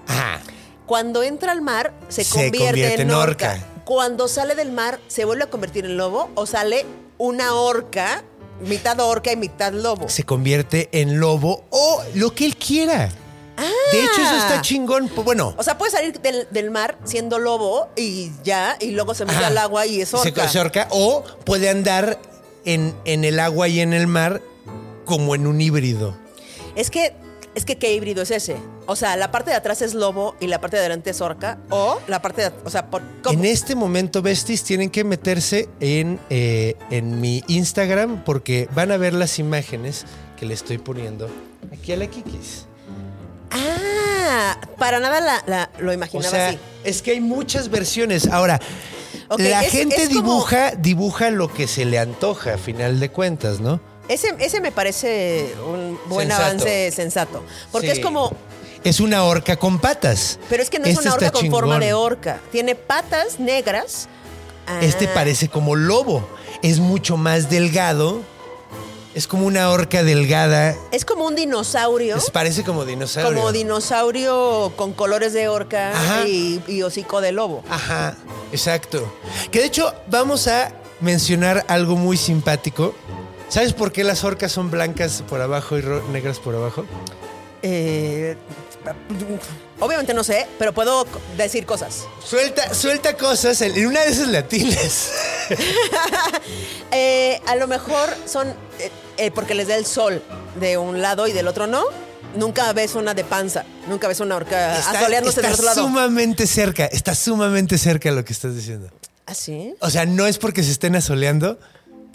[0.06, 0.40] Ajá.
[0.86, 3.52] Cuando entra al mar, se, Se convierte, convierte en en orca.
[3.52, 3.66] orca.
[3.84, 6.84] Cuando sale del mar, ¿se vuelve a convertir en lobo o sale
[7.18, 8.22] una orca,
[8.66, 10.08] mitad orca y mitad lobo?
[10.08, 13.10] Se convierte en lobo o lo que él quiera.
[13.92, 15.08] De hecho, eso está chingón.
[15.08, 19.14] Pues, Bueno, O sea, puede salir del, del mar siendo lobo y ya, y luego
[19.14, 19.46] se mete Ajá.
[19.48, 20.48] al agua y es Se- orca.
[20.48, 22.18] se orca, o puede andar
[22.64, 24.40] en, en el agua y en el mar
[25.04, 26.16] como en un híbrido.
[26.76, 27.14] Es que,
[27.54, 28.56] es que, ¿qué híbrido es ese?
[28.86, 31.58] O sea, la parte de atrás es lobo y la parte de adelante es orca.
[31.70, 33.38] O la parte de, o sea, por, ¿cómo?
[33.38, 38.96] En este momento, besties, tienen que meterse en, eh, en mi Instagram porque van a
[38.96, 40.04] ver las imágenes
[40.36, 41.28] que le estoy poniendo
[41.72, 42.66] aquí a la Kikis.
[43.50, 46.58] Ah, para nada la, la- lo O imaginaba sea, así.
[46.82, 48.26] es que hay muchas versiones.
[48.28, 48.60] Ahora,
[49.38, 53.10] la es- gente es como- dibuja, dibuja lo que se le antoja, a final de
[53.10, 53.80] cuentas, ¿no?
[54.08, 56.44] Ese, ese me parece un buen Sensato.
[56.48, 57.42] avance sensato.
[57.72, 57.98] Porque Sí.
[57.98, 58.32] es como.
[58.84, 60.38] Es una orca con patas.
[60.50, 62.40] Pero es que no es Este una orca está con forma de orca.
[62.52, 64.08] Tiene patas negras.
[64.82, 65.12] Este Ah.
[65.14, 66.26] parece como lobo.
[66.62, 68.20] Es mucho más delgado.
[69.14, 70.74] Es como una orca delgada.
[70.90, 72.16] Es como un dinosaurio.
[72.16, 73.32] Es- parece como dinosaurio.
[73.40, 76.26] Como dinosaurio con colores de orca Ajá.
[76.26, 77.62] y, y hocico de lobo.
[77.70, 78.16] Ajá,
[78.52, 79.10] exacto.
[79.50, 82.94] Que de hecho vamos a mencionar algo muy simpático.
[83.48, 85.82] ¿Sabes por qué las orcas son blancas por abajo y
[86.12, 86.84] negras por abajo?
[87.62, 88.36] Eh,
[89.80, 92.04] obviamente no sé, pero puedo decir cosas.
[92.22, 95.10] Suelta, suelta cosas en una de esas latinas.
[96.96, 100.22] Eh, a lo mejor son eh, eh, porque les da el sol
[100.60, 101.82] de un lado y del otro no.
[102.36, 105.82] Nunca ves una de panza, nunca ves una orca asoleándose del está otro lado.
[105.82, 108.90] sumamente cerca, está sumamente cerca lo que estás diciendo.
[109.26, 109.74] ¿Ah, sí?
[109.80, 111.58] O sea, no es porque se estén asoleando,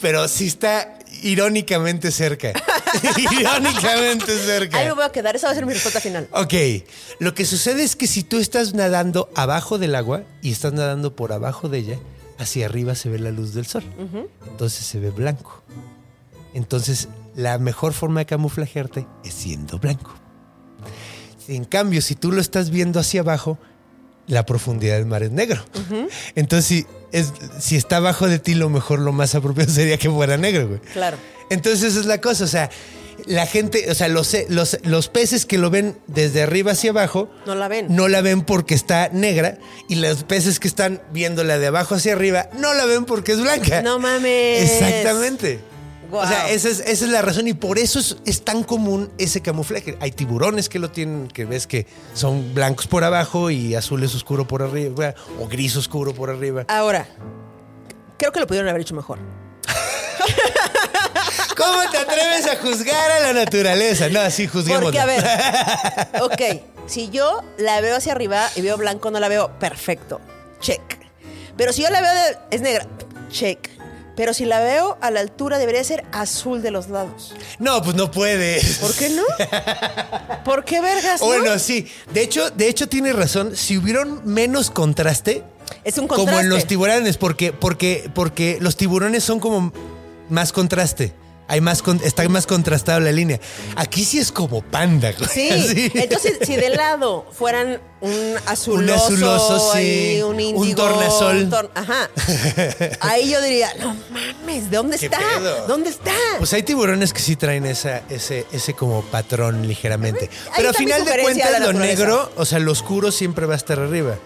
[0.00, 2.52] pero sí está irónicamente cerca.
[3.18, 4.78] irónicamente cerca.
[4.78, 6.28] Ahí me voy a quedar, esa va a ser mi respuesta final.
[6.32, 6.54] Ok,
[7.18, 11.14] lo que sucede es que si tú estás nadando abajo del agua y estás nadando
[11.14, 11.98] por abajo de ella,
[12.38, 13.84] hacia arriba se ve la luz del sol.
[14.48, 15.62] Entonces se ve blanco.
[16.54, 20.14] Entonces, la mejor forma de camuflajearte es siendo blanco.
[21.48, 23.58] En cambio, si tú lo estás viendo hacia abajo,
[24.26, 25.62] la profundidad del mar es negro.
[26.34, 30.10] Entonces, si, es, si está abajo de ti, lo mejor, lo más apropiado sería que
[30.10, 30.80] fuera negro, güey.
[30.92, 31.16] Claro.
[31.50, 32.44] Entonces, esa es la cosa.
[32.44, 32.70] O sea,
[33.26, 37.30] la gente, o sea, los, los, los peces que lo ven desde arriba hacia abajo.
[37.46, 37.86] No la ven.
[37.90, 39.58] No la ven porque está negra.
[39.88, 43.40] Y los peces que están viéndola de abajo hacia arriba no la ven porque es
[43.40, 43.82] blanca.
[43.82, 44.70] No mames.
[44.70, 45.60] Exactamente.
[46.12, 49.10] O sea, esa es, esa es la razón y por eso es, es tan común
[49.18, 49.96] ese camuflaje.
[50.00, 54.46] Hay tiburones que lo tienen, que ves que son blancos por abajo y azules oscuro
[54.46, 56.64] por arriba, o gris oscuro por arriba.
[56.68, 57.06] Ahora,
[58.18, 59.18] creo que lo pudieron haber hecho mejor.
[61.56, 64.08] ¿Cómo te atreves a juzgar a la naturaleza?
[64.08, 64.84] No, así juzguemos.
[64.84, 65.24] Porque, a ver,
[66.22, 70.20] ok, si yo la veo hacia arriba y veo blanco, no la veo perfecto.
[70.60, 70.80] Check.
[71.56, 72.86] Pero si yo la veo de, es negra,
[73.28, 73.79] check.
[74.20, 77.34] Pero si la veo a la altura, debería ser azul de los lados.
[77.58, 78.76] No, pues no puedes.
[78.76, 79.22] ¿Por qué no?
[80.44, 81.22] ¿Por qué vergas?
[81.22, 81.26] no?
[81.26, 81.90] Bueno, sí.
[82.12, 83.56] De hecho, de hecho tiene razón.
[83.56, 85.42] Si hubieran menos contraste,
[85.84, 86.32] es un contraste.
[86.32, 89.72] como en los tiburones, porque, porque, porque los tiburones son como
[90.28, 91.14] más contraste.
[91.50, 93.40] Hay más con- está más contrastada la línea.
[93.74, 95.10] Aquí sí es como panda.
[95.12, 95.28] güey.
[95.28, 95.90] Sí, Así.
[95.94, 100.20] entonces si de lado fueran un azuloso, Un azuloso, sí.
[100.22, 101.36] un Un índigo, tornasol.
[101.38, 102.08] un tor- ajá.
[103.00, 105.18] Ahí yo diría, no mames, ¿de dónde ¿Qué está?
[105.18, 105.66] pedo?
[105.66, 106.12] ¿Dónde está?
[106.38, 110.30] Pues hay tiburones que sí traen esa, ese, ese como patrón ligeramente.
[110.56, 113.54] Pero a está mi final de cuentas, lo negro, o sea, lo oscuro siempre va
[113.54, 114.16] a estar arriba.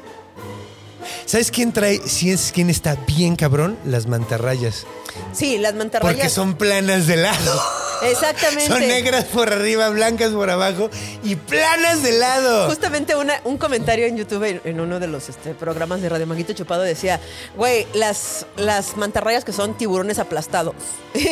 [1.26, 3.78] ¿Sabes quién trae, si es quién está bien cabrón?
[3.84, 4.86] Las mantarrayas.
[5.32, 6.14] sí, las mantarrayas.
[6.14, 7.62] Porque son planas de lado.
[8.10, 8.66] Exactamente.
[8.68, 10.90] Son negras por arriba, blancas por abajo
[11.22, 12.68] y planas de lado.
[12.68, 16.26] Justamente una- un comentario en YouTube en, en uno de los este, programas de Radio
[16.26, 17.20] Manguito Chupado decía,
[17.56, 20.74] güey, las, las mantarrayas que son tiburones aplastados.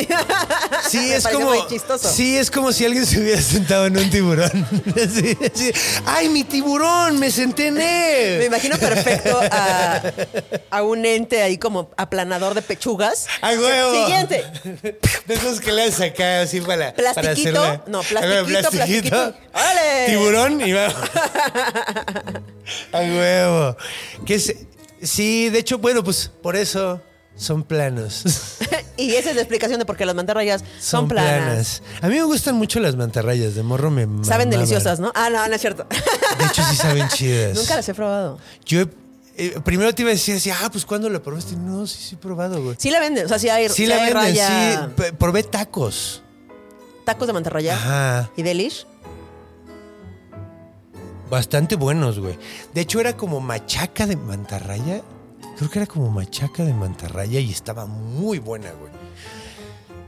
[0.88, 1.46] Sí, es como.
[1.50, 2.10] muy chistoso.
[2.12, 4.50] Sí, es como si alguien se hubiera sentado en un tiburón.
[5.12, 5.72] Sí, sí.
[6.06, 7.18] ¡Ay, mi tiburón!
[7.18, 8.38] ¡Me senté en él!
[8.40, 10.02] Me imagino perfecto a,
[10.70, 13.26] a un ente ahí como aplanador de pechugas.
[13.40, 14.04] ¡A huevo!
[14.06, 14.44] Siguiente.
[15.26, 16.94] De esos que le has sacado así para.
[16.94, 17.60] para Plastiquito.
[17.62, 17.84] hacerla.
[17.86, 19.34] No, ver, plastiquito, plastiquito.
[19.54, 20.06] ¡Órale!
[20.06, 20.86] Tiburón y va.
[22.92, 23.76] ¡A huevo!
[24.24, 24.54] Que es-
[25.02, 27.00] sí, de hecho, bueno, pues por eso
[27.36, 28.24] son planos.
[28.94, 31.82] Y esa es la explicación de por qué las mantarrayas son, planas.
[32.02, 34.50] A mí me gustan mucho las mantarrayas de morro, me Saben mamaban.
[34.50, 35.10] deliciosas, ¿no?
[35.14, 35.86] Ah, no, no es cierto.
[36.38, 37.56] De hecho, sí saben chidas.
[37.56, 38.38] Nunca las he probado.
[38.66, 38.88] Yo he-
[39.38, 41.56] eh, primero te iba a decir así, ah, pues ¿cuándo la probaste?
[41.56, 42.76] No, sí, sí he probado, güey.
[42.78, 45.02] Sí la venden, o sea, sí hay, Sí sí la hay venden, raya, sí.
[45.18, 46.22] Probé tacos.
[47.04, 48.30] Tacos de mantarraya Ajá.
[48.36, 48.86] y delish.
[51.30, 52.36] Bastante buenos, güey.
[52.74, 55.00] De hecho, era como machaca de mantarraya.
[55.56, 58.92] Creo que era como machaca de mantarraya y estaba muy buena, güey.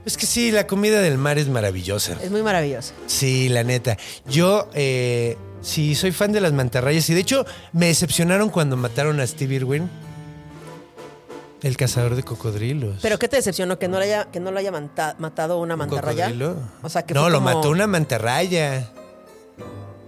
[0.04, 2.18] Es que sí, la comida del mar es maravillosa.
[2.22, 2.92] Es muy maravilloso.
[3.06, 3.96] Sí, la neta.
[4.28, 7.08] Yo, eh, sí, soy fan de las mantarrayas.
[7.08, 9.88] Y de hecho, me decepcionaron cuando mataron a Steve Irwin.
[11.64, 12.98] El cazador de cocodrilos.
[13.02, 13.78] Pero ¿qué te decepcionó?
[13.78, 16.24] ¿Que no le haya, que no lo haya manta- matado una ¿Un mantarraya?
[16.26, 16.56] cocodrilo?
[16.82, 18.90] O sea, que No, lo como- mató una mantarraya.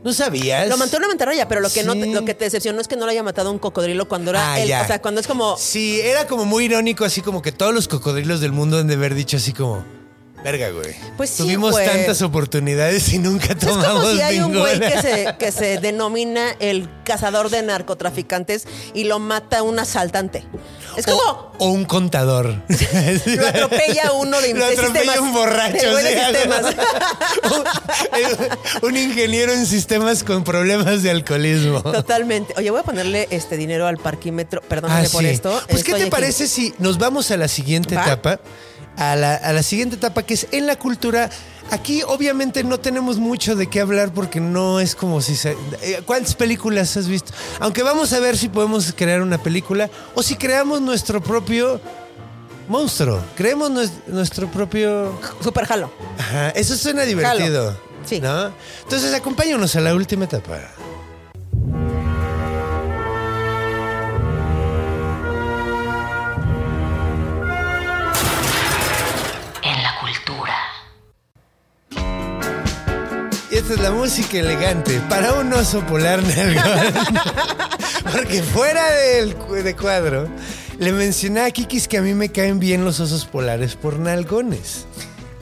[0.05, 0.69] ¿No sabías?
[0.69, 2.13] Lo mató una mantarraya, pero lo que, no te- Sí.
[2.13, 4.61] lo que te decepcionó es que no lo haya matado un cocodrilo cuando era Ah,
[4.61, 4.69] él.
[4.69, 4.83] ya.
[4.83, 5.57] O sea, cuando es como.
[5.57, 8.95] Sí, era como muy irónico, así como que todos los cocodrilos del mundo han de
[8.95, 9.83] haber dicho así como,
[10.45, 10.95] verga, güey.
[11.17, 11.87] Pues sí, Tuvimos güey.
[11.89, 14.93] tantas oportunidades y nunca Es tomamos como si hay un güey ninguna.
[14.93, 20.45] que se, que se denomina el cazador de narcotraficantes y lo mata un asaltante.
[20.97, 21.19] Es como.
[21.19, 22.47] O, o un contador.
[23.27, 25.19] Lo atropella uno de, Lo atropella sistemas.
[25.19, 25.97] un borracho.
[25.97, 26.49] de
[28.83, 31.83] un, un ingeniero en sistemas con problemas de alcoholismo.
[31.83, 32.55] Totalmente.
[32.57, 34.61] Oye, voy a ponerle este dinero al parquímetro.
[34.63, 35.29] Perdóname Ah, por sí.
[35.29, 35.61] esto.
[35.69, 36.11] Pues, ¿qué te aquí.
[36.11, 38.05] parece si nos vamos a la siguiente ¿Va?
[38.05, 38.41] etapa?
[38.97, 41.29] A la, a la siguiente etapa que es en la cultura.
[41.71, 45.57] Aquí obviamente no tenemos mucho de qué hablar porque no es como si se...
[45.83, 47.33] eh, ¿Cuántas películas has visto?
[47.59, 51.81] Aunque vamos a ver si podemos crear una película o si creamos nuestro propio
[52.69, 53.21] monstruo.
[53.37, 55.19] Creemos nues- nuestro propio...
[55.43, 55.91] Super jalo.
[56.19, 57.77] Ajá, eso suena divertido.
[58.05, 58.21] Sí.
[58.21, 58.53] ¿no?
[58.85, 60.61] Entonces acompáñanos a la última etapa.
[73.67, 76.95] Esta es la música elegante para un oso polar nalgón.
[78.13, 80.29] Porque fuera del de cuadro,
[80.79, 84.87] le mencioné a Kikis que a mí me caen bien los osos polares por nalgones.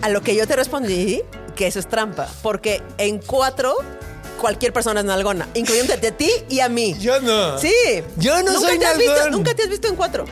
[0.00, 1.20] A lo que yo te respondí
[1.54, 2.26] que eso es trampa.
[2.42, 3.76] Porque en cuatro,
[4.40, 6.96] cualquier persona es nalgona, incluyéndote a ti y a mí.
[6.98, 7.58] Yo no.
[7.58, 7.74] Sí.
[8.16, 9.30] Yo no ¿Nunca soy te visto-.
[9.32, 10.24] Nunca te has visto en cuatro.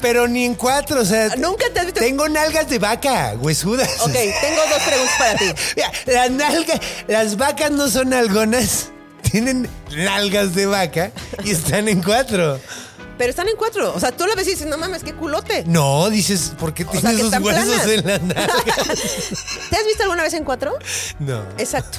[0.00, 1.28] Pero ni en cuatro, o sea.
[1.36, 3.88] Nunca te has visto- Tengo nalgas de vaca, huesudas.
[4.00, 5.44] Ok, tengo dos preguntas para ti.
[5.76, 8.88] Mira, las nalgas, las vacas no son nalgonas.
[9.30, 11.12] tienen nalgas de vaca
[11.44, 12.58] y están en cuatro.
[13.18, 13.92] Pero están en cuatro.
[13.94, 15.64] O sea, tú la ves y dices, no mames, qué culote.
[15.66, 17.86] No, dices, ¿por qué O sea, tienes esos están huesos planas.
[17.88, 18.76] en las nalgas?
[19.70, 20.78] ¿Te has visto alguna vez en cuatro?
[21.18, 21.42] No.
[21.58, 21.98] Exacto.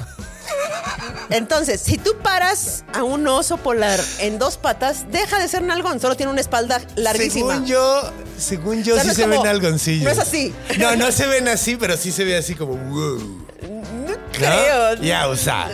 [1.29, 5.99] Entonces, si tú paras a un oso polar en dos patas, deja de ser nalgón,
[6.01, 7.53] solo tiene una espalda larguísima.
[7.53, 10.03] Según yo, según yo O sea, sí no se como- ven algoncillos.
[10.03, 10.53] no es así.
[10.77, 13.47] No, no se ven así, pero sí se ve así como wow.
[13.61, 14.95] No creo.
[14.95, 15.67] Ya, usa.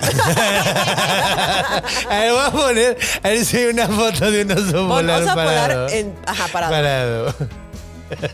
[2.09, 5.23] a ver, voy a poner, a ver si hay una foto de un oso polar
[5.23, 6.13] oso polar en.
[6.25, 6.73] Ajá, parado.
[6.73, 7.33] Parado.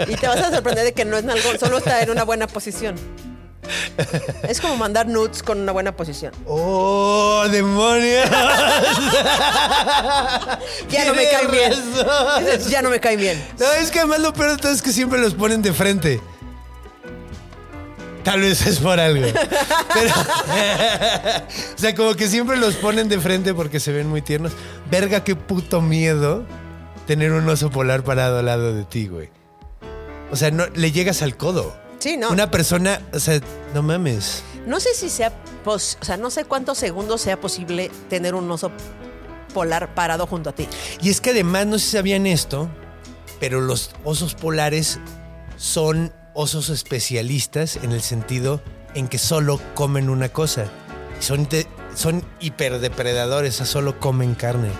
[0.07, 2.47] Y te vas a sorprender de que no es nalgón, solo está en una buena
[2.47, 2.95] posición.
[4.47, 6.33] Es como mandar nudes con una buena posición.
[6.45, 8.29] ¡Oh, demonios!
[10.89, 11.73] Ya no me Tienes cae bien.
[12.39, 13.43] Dices, Ya no me cae bien.
[13.59, 16.21] No, es que además lo peor de todo es que siempre los ponen de frente.
[18.23, 19.25] Tal vez es por algo.
[19.93, 20.13] Pero-
[21.75, 24.53] o sea, como que siempre los ponen de frente porque se ven muy tiernos.
[24.89, 26.45] Verga, qué puto miedo
[27.05, 29.29] tener un oso polar parado al lado de ti, güey.
[30.31, 31.75] O sea, no, le llegas al codo.
[32.03, 32.29] Sí, no.
[32.31, 33.39] Una persona, o sea,
[33.73, 34.43] no mames.
[34.67, 35.31] No sé si sea,
[35.63, 38.71] pos- o sea, no sé cuántos segundos sea posible tener un oso
[39.53, 40.67] polar parado junto a ti.
[41.01, 42.67] Y es que además, no sé si sabían esto,
[43.39, 44.99] pero los osos polares
[45.55, 48.61] son osos especialistas en el sentido
[48.95, 50.65] en que solo comen una cosa.
[51.21, 54.71] Son, de- son hiperdepredadores, o sea, solo comen carne.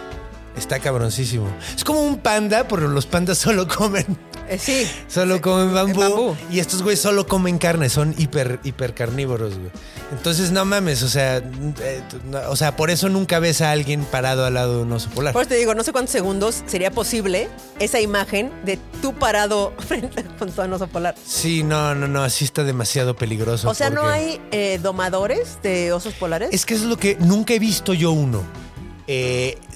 [0.58, 1.48] Está cabroncísimo.
[1.74, 4.06] Es como un panda, pero los pandas solo comen,
[4.54, 4.88] Eh, sí.
[5.08, 6.36] solo comen bambú, bambú.
[6.52, 9.72] Y estos güeyes solo comen carne, son hiper, hiper carnívoros, güey.
[10.12, 14.04] Entonces, no mames, o sea, eh, no- o sea, por eso nunca ves a alguien
[14.06, 15.34] parado al lado de un oso polar.
[15.34, 17.50] Por eso te digo, no sé cuántos segundos sería posible
[17.80, 21.16] esa imagen de tú parado frente a un oso polar.
[21.26, 23.70] Sí, no, no, no, así está demasiado peligroso.
[23.70, 26.50] O sea, ¿no hay eh, domadores de osos polares?
[26.52, 28.44] Es que es lo que nunca he visto yo uno.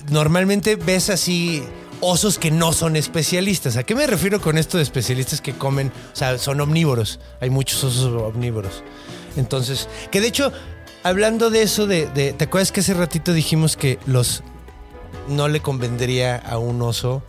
[0.09, 1.63] Normalmente ves así
[2.01, 3.77] osos que no son especialistas.
[3.77, 5.91] ¿A qué me refiero con esto de especialistas que comen?
[6.13, 7.19] O sea, son omnívoros.
[7.41, 8.83] Hay muchos osos omnívoros.
[9.35, 10.51] Entonces, que de hecho,
[11.03, 14.43] hablando de eso, de, ¿te acuerdas que hace ratito dijimos que los
[15.27, 17.23] no le convendría a un oso,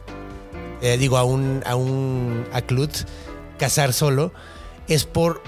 [0.82, 2.92] eh, digo, a un, a un aclut,
[3.58, 4.32] cazar solo?
[4.88, 5.42] Es por.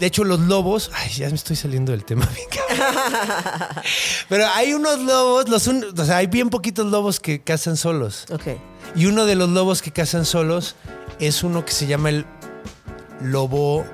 [0.00, 0.90] De hecho, los lobos.
[0.94, 2.28] Ay, ya me estoy saliendo del tema.
[4.28, 8.26] Pero hay unos lobos, los un- o sea, hay bien poquitos lobos que cazan solos.
[8.30, 8.46] Ok.
[8.94, 10.76] Y uno de los lobos que cazan solos
[11.18, 12.26] es uno que se llama el
[13.20, 13.84] lobo.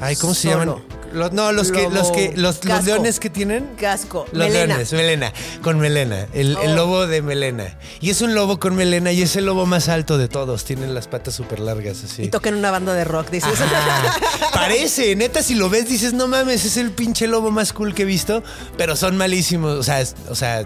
[0.00, 0.76] Ay, ¿cómo se Solo.
[0.76, 0.93] llaman?
[1.14, 3.70] Los- no, los que, los que, los, leones que tienen.
[3.80, 4.26] Casco.
[4.32, 4.66] Los melena.
[4.66, 6.26] leones, melena, con melena.
[6.34, 6.74] El, el Oh.
[6.74, 7.78] lobo de melena.
[8.00, 10.64] Y es un lobo con melena y es el lobo más alto de todos.
[10.64, 12.24] Tienen las patas súper largas así.
[12.24, 13.60] Y tocan una banda de rock, dices.
[13.60, 14.18] Ajá.
[14.52, 18.02] Parece, neta, si lo ves, dices, no mames, es el pinche lobo más cool que
[18.02, 18.42] he visto,
[18.76, 19.78] pero son malísimos.
[19.78, 20.64] O sea, es- o sea,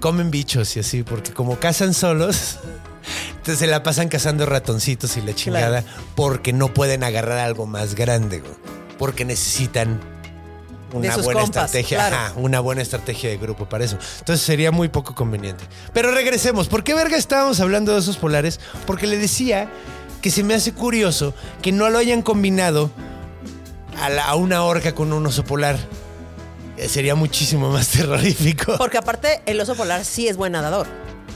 [0.00, 2.58] comen bichos y así, porque como cazan solos,
[3.30, 5.82] entonces se la pasan cazando ratoncitos y la chingada,
[6.14, 8.52] porque no pueden agarrar algo más grande, güey.
[8.98, 10.00] Porque necesitan
[10.92, 12.16] una buena compas, estrategia, claro.
[12.16, 13.98] ajá, una buena estrategia de grupo para eso.
[14.20, 15.64] Entonces sería muy poco conveniente.
[15.92, 18.58] Pero regresemos, ¿por qué verga estábamos hablando de esos polares?
[18.86, 19.68] Porque le decía
[20.22, 22.90] que se me hace curioso que no lo hayan combinado
[24.00, 25.76] a, la- a una orca con un oso polar.
[26.76, 28.76] Eh, Sería muchísimo más terrorífico.
[28.78, 30.86] Porque aparte, el oso polar sí es buen nadador.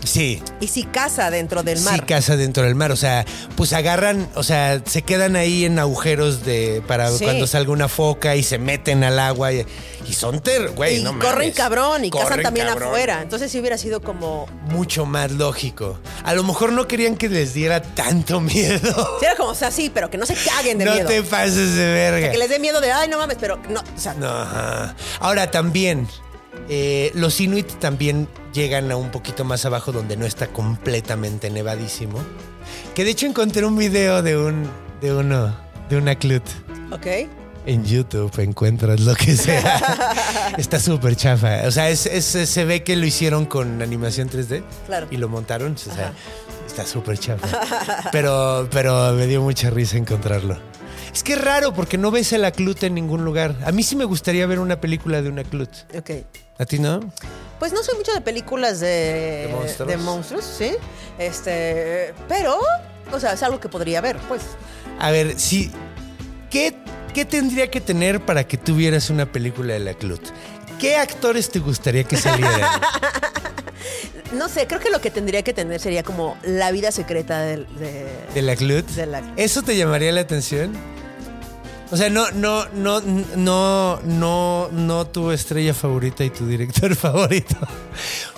[0.05, 2.05] Sí, Y sí caza dentro del sí mar.
[2.07, 2.90] caza dentro del mar.
[2.90, 3.24] O sea,
[3.57, 7.22] pues agarran, o sea, se quedan ahí en agujeros de para Sí.
[7.24, 9.64] cuando salga una foca y se meten al agua y,
[10.09, 11.55] y son ter, güey, y no corren mames.
[11.55, 12.88] cabrón y cazan también cabrón.
[12.88, 13.22] afuera.
[13.22, 14.46] Entonces sí hubiera sido como...
[14.70, 15.98] Mucho más lógico.
[16.24, 19.18] A lo mejor no querían que les diera tanto miedo.
[19.20, 21.09] Sí, era como, o sea, sí, pero que no se caguen de no miedo.
[21.09, 22.30] te pases de verga.
[22.32, 24.96] Que les dé miedo de, ay, no mames, pero no, o sea, No, ajá.
[25.20, 26.09] Ahora también,
[26.68, 32.18] eh, los Inuit también llegan a un poquito más abajo donde no está completamente nevadísimo.
[32.94, 34.68] Que de hecho encontré un video de un,
[35.00, 35.55] de uno,
[35.88, 36.42] de una clut.
[36.90, 37.07] ok.
[37.64, 39.80] En YouTube encuentras lo que sea.
[40.59, 41.61] Está súper chafa.
[41.68, 44.64] O sea, es- es- se ve que lo hicieron con animación 3D.
[44.86, 45.07] Claro.
[45.12, 45.74] Y lo montaron.
[45.74, 46.12] O sea, Ajá.
[46.66, 47.46] está súper chafa.
[48.11, 50.59] Pero, pero me dio mucha risa encontrarlo.
[51.14, 53.55] Es que es raro porque no ves a la clut en ningún lugar.
[53.64, 55.70] A mí sí me gustaría ver una película de una clut.
[55.96, 56.11] Ok.
[56.59, 56.98] ¿A ti no?
[57.62, 59.88] Pues no soy mucho de películas de, ¿De monstruos?
[59.88, 60.72] de monstruos, sí.
[61.16, 62.58] Este, pero,
[63.12, 64.42] o sea, es algo que podría ver, pues.
[64.98, 65.70] A ver, sí.
[66.50, 66.76] ¿Qué,
[67.14, 70.20] ¿Qué tendría que tener para que tuvieras una película de la clut?
[70.80, 72.68] ¿Qué actores te gustaría que salieran?
[74.32, 77.64] No sé, creo que lo que tendría que tener sería como la vida secreta de,
[78.34, 78.86] ¿De la clut?
[78.88, 80.72] De la- ¿Eso te llamaría la atención?
[81.93, 87.55] O sea, no, no, no, no, no, no tu estrella favorita y tu director favorito.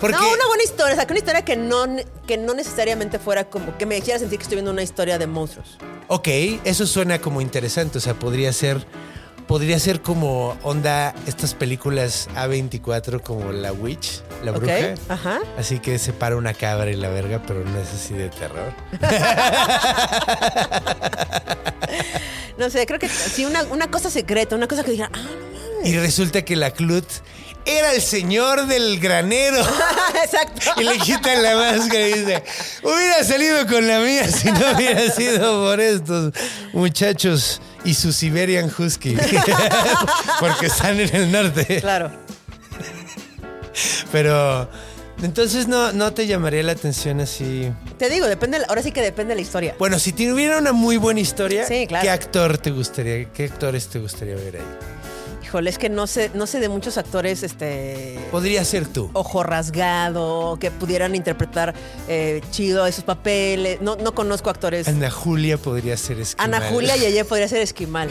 [0.01, 0.95] Porque No, una buena historia.
[0.95, 1.87] O sea, que una historia que no,
[2.27, 5.29] que no necesariamente fuera como que me hiciera sentir que estoy viendo una historia de
[5.29, 5.79] monstruos.
[6.09, 6.27] Ok,
[6.65, 7.99] eso suena como interesante.
[7.99, 8.85] O sea, podría ser.
[9.47, 14.95] Podría ser como onda estas películas A24 como La Witch, La Bruja.
[15.11, 15.39] ajá.
[15.59, 18.73] Así que se para una cabra y la verga, pero no es así de terror.
[22.59, 25.19] No sé, creo que sí, una, una cosa secreta, una cosa que diga, ah,
[25.83, 27.07] no Y resulta que la Clut
[27.67, 29.59] era el señor del granero.
[30.25, 30.81] Exacto.
[30.81, 32.45] Y le quitan la máscara y dice,
[32.83, 36.33] hubiera salido con la mía si no hubiera sido por estos
[36.73, 39.17] muchachos y su Siberian Husky.
[40.41, 41.81] Porque están en el norte.
[41.81, 42.11] Claro.
[44.13, 44.69] Pero
[45.23, 47.71] entonces no, no te llamaría la atención así.
[47.99, 49.75] Te digo, depende, ahora sí que depende de la historia.
[49.79, 52.03] Bueno, si tuviera una muy buena historia, Sí, claro.
[52.03, 54.63] ¿qué actor te gustaría, qué actores te gustaría ver ahí?
[55.43, 58.19] Híjole, es que no sé, no sé de muchos actores, este.
[58.33, 59.11] Podría ser tú.
[59.13, 61.75] Ojo rasgado, que pudieran interpretar
[62.09, 63.81] eh, chido esos papeles.
[63.81, 64.89] No, no conozco actores.
[64.89, 66.55] Ana Julia podría ser esquimal.
[66.55, 68.09] Ana Julia Yeye podría ser esquimal.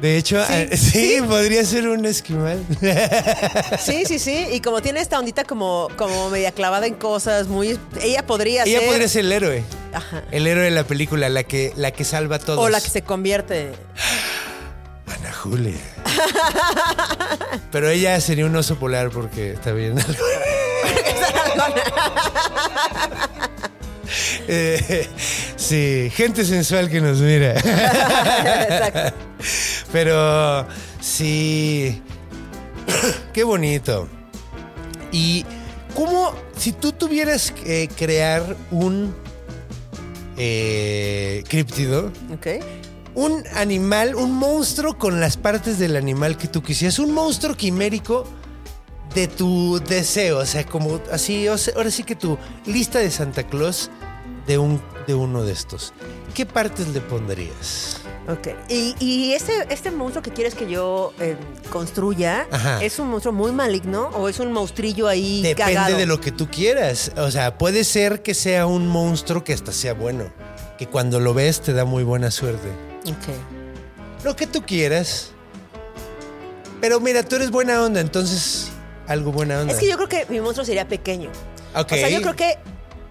[0.00, 0.52] De hecho, Sí.
[0.54, 2.64] eh, sí, podría ser un esquimal.
[3.84, 4.46] Sí, sí, sí.
[4.52, 7.78] Y como tiene esta ondita como, como media clavada en cosas, muy.
[8.02, 8.88] Ella podría Ella ser.
[8.88, 9.64] podría ser el héroe.
[9.92, 10.22] Ajá.
[10.30, 12.58] El héroe de la película, la que, la que salva a todos.
[12.58, 13.72] O la que se convierte.
[15.06, 15.76] Ana Julia.
[17.72, 19.96] Pero ella sería un oso polar porque está bien.
[24.48, 25.06] Eh,
[25.56, 27.52] sí, gente sensual que nos mira.
[27.52, 29.14] Exacto.
[29.92, 30.66] Pero
[31.00, 32.00] sí,
[33.32, 34.08] qué bonito.
[35.12, 35.44] Y
[35.94, 39.14] cómo, si tú tuvieras que crear un
[40.36, 42.62] eh, críptido, Ok.
[43.14, 48.24] un animal, un monstruo con las partes del animal que tú quisieras, un monstruo quimérico
[49.14, 53.10] de tu deseo, o sea, como así, o sea, ahora sí que tu lista de
[53.10, 53.90] Santa Claus
[54.46, 55.92] de un de uno de estos.
[56.34, 58.00] ¿Qué partes le pondrías?
[58.32, 58.48] Ok.
[58.68, 61.36] Y, y este, este monstruo que quieres que yo eh,
[61.70, 62.82] construya, Ajá.
[62.82, 65.96] ¿es un monstruo muy maligno o es un monstrillo ahí Depende cagado?
[65.96, 67.12] de lo que tú quieras.
[67.16, 70.32] O sea, puede ser que sea un monstruo que hasta sea bueno,
[70.78, 72.68] que cuando lo ves te da muy buena suerte.
[73.06, 74.24] Ok.
[74.24, 75.32] Lo que tú quieras.
[76.80, 78.70] Pero mira, tú eres buena onda, entonces
[79.06, 79.72] algo buena onda.
[79.72, 81.30] Es que yo creo que mi monstruo sería pequeño.
[81.74, 81.92] Ok.
[81.92, 82.58] O sea, yo creo que.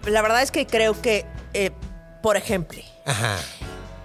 [0.06, 1.72] La verdad es que creo que, eh,
[2.22, 3.36] por ejemplo, Ajá.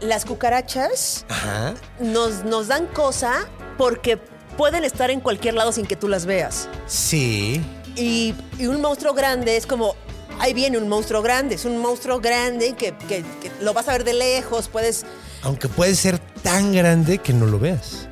[0.10, 1.74] Las cucarachas Ajá.
[1.99, 3.47] nos, nos dan cosa
[3.78, 4.18] porque
[4.58, 6.70] pueden estar en cualquier lado sin que tú las veas.
[6.88, 7.62] Sí.
[7.95, 9.95] Y, y un monstruo grande es como.
[10.39, 11.56] Ahí viene un monstruo grande.
[11.56, 14.68] Es un monstruo grande que, que- que lo vas a ver de lejos.
[14.68, 15.06] Puedes.
[15.43, 18.08] Aunque puede ser tan grande que no lo veas.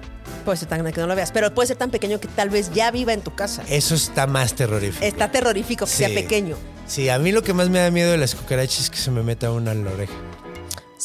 [0.46, 1.32] Puede ser tan grande que no lo veas.
[1.34, 3.64] Pero puede ser tan pequeño que tal vez ya viva en tu casa.
[3.68, 5.04] Eso está más terrorífico.
[5.06, 5.98] Está terrorífico que Sí.
[5.98, 6.56] sea pequeño.
[6.88, 9.12] Sí, a mí lo que más me da miedo de las cucarachas es que se
[9.12, 10.14] me meta una en la oreja.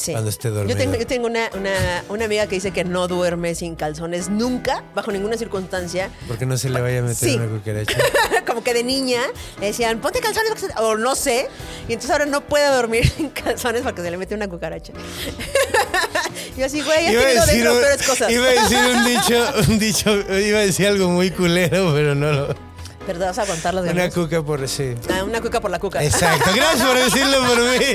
[0.00, 0.12] Sí.
[0.12, 0.78] Cuando esté Yo dormido.
[0.78, 4.84] tengo, yo tengo una, una- una amiga que dice que no duerme sin calzones nunca,
[4.94, 6.08] bajo ninguna circunstancia.
[6.28, 7.34] Porque no se le vaya a meter Sí.
[7.34, 7.98] una cucaracha.
[8.46, 9.20] Como que de niña
[9.58, 11.48] le decían, ponte calzones, porque se-", o no sé.
[11.88, 14.92] Y entonces ahora no puede dormir sin calzones porque se le mete una cucaracha.
[16.56, 18.30] yo así, güey, ya tenido dentro peores cosas.
[18.30, 22.30] iba a decir un dicho, un dicho, iba a decir algo muy culero, pero no
[22.32, 22.67] lo.
[23.08, 24.12] Pero te vas a aguantar las Una ganas.
[24.14, 24.94] cuca por sí.
[25.10, 26.04] Ah, una cuca por la cuca.
[26.04, 26.50] Exacto.
[26.54, 27.86] Gracias por decirlo por mí.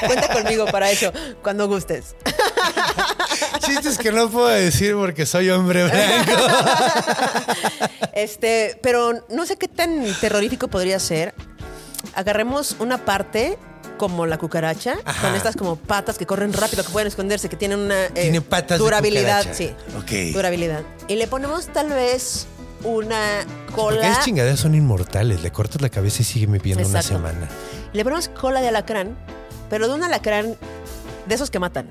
[0.06, 2.14] Cuenta conmigo para eso, cuando gustes.
[3.60, 6.32] Chistes que no puedo decir porque soy hombre blanco.
[8.14, 11.34] Este, pero no sé qué tan terrorífico podría ser.
[12.14, 13.58] Agarremos una parte
[13.98, 15.28] como la cucaracha, Ajá.
[15.28, 18.40] con estas como patas que corren rápido, que pueden esconderse, que tienen una eh, Tiene
[18.40, 19.74] patas de durabilidad, sí.
[19.98, 20.32] Ok.
[20.32, 20.82] Durabilidad.
[21.06, 22.46] Y le ponemos tal vez
[22.84, 24.08] una Porque cola.
[24.10, 25.42] esas chingaderas son inmortales.
[25.42, 27.18] Le cortas la cabeza y sigue viviendo una Exacto.
[27.18, 27.48] semana.
[27.92, 29.16] Le ponemos cola de alacrán,
[29.68, 30.56] pero de un alacrán
[31.26, 31.88] de esos que matan.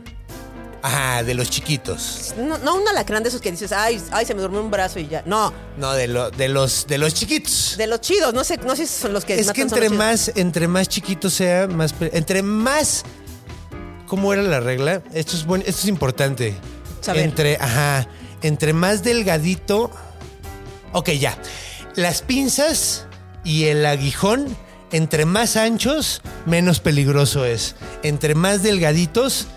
[0.81, 2.33] Ajá, de los chiquitos.
[2.37, 4.97] No, no un alacrán de esos que dices, ay, ay, se me durmió un brazo
[4.99, 5.23] y ya.
[5.25, 7.75] No, No, de, lo- de los de los chiquitos.
[7.77, 9.89] de los chidos, no sé, no sé si son los que es matan que entre
[9.89, 11.93] más, entre más chiquito sea, más.
[11.99, 13.03] Entre más.
[14.07, 15.03] ¿Cómo era la regla?
[15.13, 16.55] Esto es buen, esto es importante.
[17.01, 17.23] Saber.
[17.25, 18.07] Entre, ajá.
[18.41, 19.91] Entre más delgadito.
[20.93, 21.37] Ok, ya.
[21.95, 23.05] Las pinzas
[23.43, 24.45] y el aguijón,
[24.91, 27.75] entre más anchos, menos peligroso es.
[28.03, 29.47] Entre más delgaditos,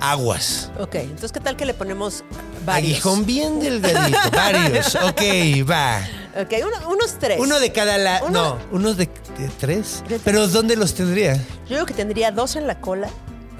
[0.00, 0.70] aguas.
[0.78, 2.24] Ok, entonces, ¿qué tal que le ponemos
[2.64, 2.92] varios?
[2.92, 4.18] Aguijón bien delgadito.
[4.32, 4.94] varios.
[4.96, 5.22] Ok,
[5.68, 6.00] va.
[6.40, 7.38] Ok, uno- unos tres.
[7.40, 8.30] Uno de cada lado.
[8.30, 9.06] No, uno de,
[9.38, 10.02] de tres.
[10.08, 11.34] De Pero ¿dónde los tendría?
[11.36, 11.42] Yo
[11.76, 13.08] creo que tendría dos en la cola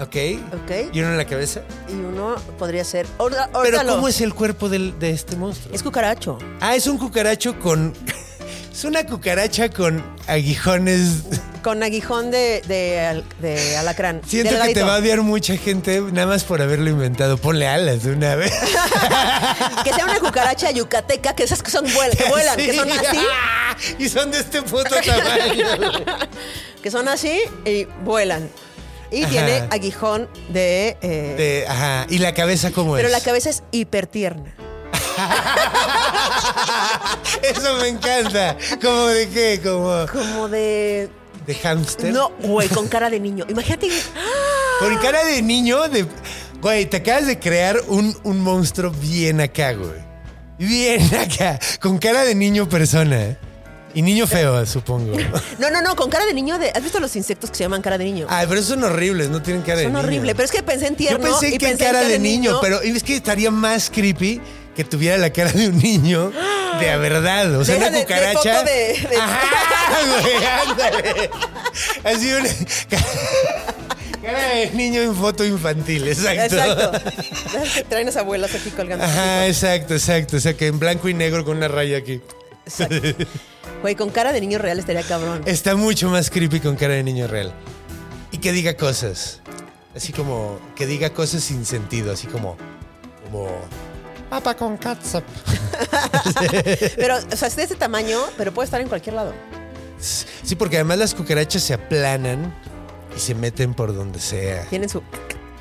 [0.01, 0.17] Ok.
[0.63, 0.93] Ok.
[0.93, 1.61] Y uno en la cabeza.
[1.89, 3.07] Y uno podría ser.
[3.63, 5.75] Pero ¿cómo es el cuerpo del- de este monstruo?
[5.75, 6.39] Es cucaracho.
[6.61, 7.95] Ah, es un cucaracho con.
[8.73, 11.25] Es una cucaracha con aguijones.
[11.63, 14.23] Con aguijón de, de, al- de alacrán.
[14.27, 17.37] Siento que te va a odiar mucha gente nada más por haberlo inventado.
[17.37, 18.53] Ponle alas de una vez.
[19.85, 22.97] Que sea una cucaracha yucateca, que esas que son vuel- que vuelan, que son Sí.
[23.07, 23.19] así.
[23.99, 25.67] Y son de este puto tamaño.
[26.83, 28.49] que son así y vuelan.
[29.11, 29.31] Y Ajá.
[29.31, 30.97] tiene aguijón de.
[31.03, 32.07] eh, De- ajá.
[32.09, 33.13] ¿Y la cabeza cómo pero es?
[33.13, 34.55] la cabeza es hipertierna.
[37.43, 38.57] Eso me encanta.
[38.81, 39.61] ¿Cómo de qué?
[39.63, 41.09] Como Como de.
[41.47, 42.13] de hámster.
[42.13, 43.45] No, güey, con cara de niño.
[43.49, 43.89] Imagínate.
[44.79, 46.07] Con cara de niño, de.
[46.61, 50.01] Güey, te acabas de crear un, un monstruo bien acá, güey.
[50.59, 51.59] Bien acá.
[51.81, 53.39] Con cara de niño persona.
[53.95, 55.17] Y niño feo, supongo.
[55.59, 56.71] No, no, no, con cara de niño de.
[56.71, 58.27] ¿Has visto los insectos que se llaman cara de niño?
[58.31, 60.05] Ay, pero son horribles, no tienen cara de Son niño.
[60.05, 61.25] horribles, pero es que pensé en Yo tierno.
[61.27, 64.41] pensé y que en pensé cara de niño, pero es que estaría más creepy
[64.77, 66.33] que tuviera la cara de un niño
[66.81, 67.55] de a verdad.
[67.57, 68.39] O sea, De una de- cucaracha.
[68.39, 71.31] foto de- de- Ajá, güey, ándale.
[72.05, 72.49] Así una.
[74.23, 76.57] Cara de niño en foto infantil, exacto.
[76.57, 76.93] Exacto.
[77.75, 79.05] Que Traen las abuelas aquí colgando.
[79.05, 80.37] Ajá, exacto, exacto.
[80.37, 82.21] O sea, que en blanco y negro con una raya aquí.
[82.67, 82.97] Exacto.
[83.83, 85.43] Güey, con cara de niño real estaría cabrón.
[85.47, 87.53] Está mucho más creepy con cara de niño real.
[88.31, 89.41] Y que diga cosas.
[89.95, 92.57] Así como que diga cosas sin sentido, así como.
[93.25, 93.49] Como.
[94.29, 95.25] Papa con catsup.
[96.97, 99.35] Pero, o sea, es de ese tamaño, pero puede estar en cualquier lado.
[99.99, 102.55] Sí, porque además las cucarachas se aplanan
[103.17, 104.65] y se meten por donde sea.
[104.67, 105.03] Tienen su.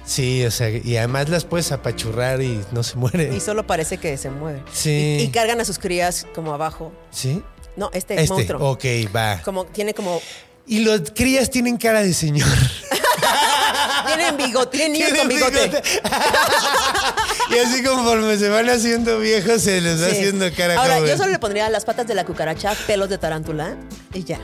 [0.05, 3.33] Sí, o sea, y además las puedes apachurrar y no se mueren.
[3.33, 4.63] Y solo parece que se mueve.
[4.71, 5.17] Sí.
[5.19, 6.91] Y, y cargan a sus crías como abajo.
[7.11, 7.43] ¿Sí?
[7.79, 8.71] No, este, Este, monstruo.
[8.71, 8.83] ok,
[9.15, 9.41] va.
[9.43, 10.21] Como, tiene como.
[10.67, 12.47] Y los crías tienen cara de señor.
[14.07, 15.81] Tienen bigote, tienen niños con bigote.
[17.51, 20.11] y así conforme se van haciendo viejos, se les va Sí.
[20.17, 21.09] haciendo cara Ahora, joven.
[21.11, 23.75] yo solo le pondría las patas de la cucaracha pelos de tarántula
[24.13, 24.39] y ya.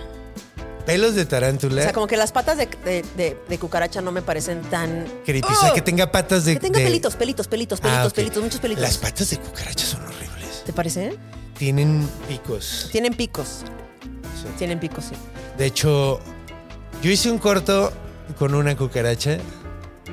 [0.85, 1.81] Pelos de tarántula.
[1.81, 5.05] O sea, como que las patas de, de- de- de cucaracha no me parecen tan.
[5.25, 5.47] creepy.
[5.51, 6.53] O sea, que tenga patas de.
[6.55, 8.81] Que tenga pelitos, pelitos, pelitos, Ah, pelitos, pelitos, muchos pelitos.
[8.83, 10.63] Las patas de cucaracha son horribles.
[10.65, 11.17] ¿Te parece?
[11.57, 12.89] Tienen picos.
[12.91, 13.63] Tienen picos.
[14.41, 14.47] Sí.
[14.57, 15.15] Tienen picos, sí.
[15.57, 16.19] De hecho,
[17.01, 17.91] yo hice un corto
[18.37, 19.37] con una cucaracha.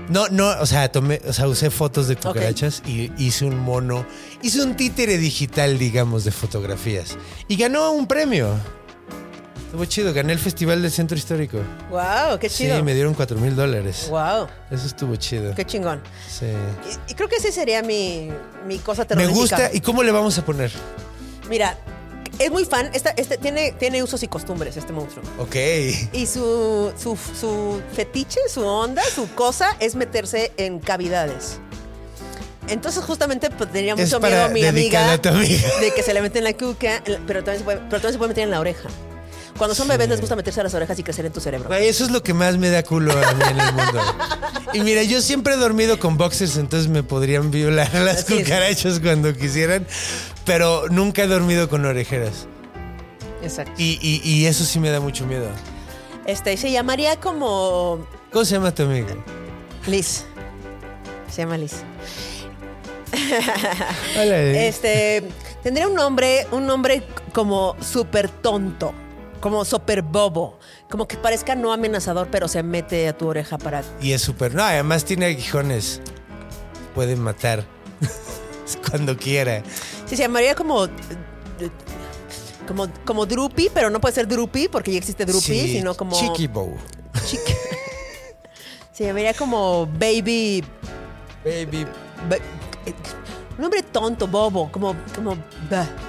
[0.08, 4.04] No, no, o sea, tomé, o sea, usé fotos de cucarachas y hice un mono,
[4.42, 7.16] hice un títere digital, digamos, de fotografías.
[7.48, 8.48] Y ganó un premio.
[9.66, 11.58] Estuvo chido, gané el Festival del Centro Histórico.
[11.90, 12.38] ¡Wow!
[12.38, 12.76] ¡Qué chido!
[12.76, 14.06] Sí, me dieron 4 mil dólares.
[14.10, 14.46] ¡Wow!
[14.70, 15.54] Eso estuvo chido.
[15.54, 16.02] ¡Qué chingón!
[16.28, 16.46] Sí.
[17.08, 18.28] Y, y creo que ese sería mi,
[18.66, 19.34] mi cosa Me terrorífica.
[19.40, 19.70] gusta.
[19.72, 20.70] ¿Y cómo le vamos a poner?
[21.52, 21.76] Mira,
[22.38, 22.88] es muy fan.
[22.94, 25.22] Esta, este, tiene, tiene usos y costumbres este monstruo.
[25.38, 25.54] Ok.
[26.14, 31.58] Y su, su, su fetiche, su onda, su cosa es meterse en cavidades.
[32.68, 35.68] Entonces justamente pues, tenía mucho miedo a mi amiga a tu amiga.
[35.78, 38.18] de que se le mete en la cuca, pero también, se puede, pero también se
[38.18, 38.88] puede meter en la oreja.
[39.58, 41.68] Cuando son bebés les gusta meterse a las orejas y crecer en tu cerebro.
[41.68, 44.00] Güey, eso es lo que más me da culo a mí en el mundo.
[44.72, 48.44] Y mira, yo siempre he dormido con boxers, entonces me podrían violar las Así es.
[48.44, 49.86] cucarachas cuando quisieran,
[50.46, 52.46] pero nunca he dormido con orejeras.
[53.42, 53.72] Exacto.
[53.76, 55.48] Y, y- y eso sí me da mucho miedo.
[56.26, 59.14] Este, se llamaría como ¿Cómo se llama tu amiga?
[59.86, 60.24] Liz.
[61.30, 61.74] Se llama Liz.
[64.16, 64.68] Hola, eh.
[64.68, 65.24] Este,
[65.62, 68.94] tendría un nombre, un nombre como súper tonto,
[69.42, 73.82] como súper bobo, como que parezca no amenazador, pero se mete a tu oreja para...
[74.00, 74.54] Y es súper.
[74.54, 76.00] No, además tiene aguijones.
[76.94, 77.66] Pueden matar
[78.88, 79.62] cuando quiera.
[80.06, 80.88] Sí, se llamaría como...
[82.66, 86.16] Como, como Droopy, pero no puede ser Droopy porque ya existe Droopy, Sí, sino como...
[86.18, 86.76] Chiqui Bow.
[87.26, 87.56] Chiqui-
[88.92, 90.62] Se llamaría como Baby...
[91.44, 91.84] Baby,
[92.30, 92.36] ba-
[93.56, 94.94] un nombre tonto, bobo, como...
[95.14, 95.36] como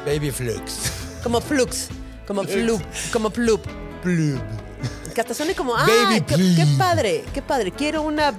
[0.05, 0.91] baby Flux.
[1.23, 1.89] como Flux,
[2.27, 2.81] como Flup,
[3.11, 3.65] como Flup.
[4.01, 4.41] Plub.
[5.13, 7.71] Que hasta suene como, ah, Baby, qué, qué padre, qué padre.
[7.71, 8.33] Quiero una.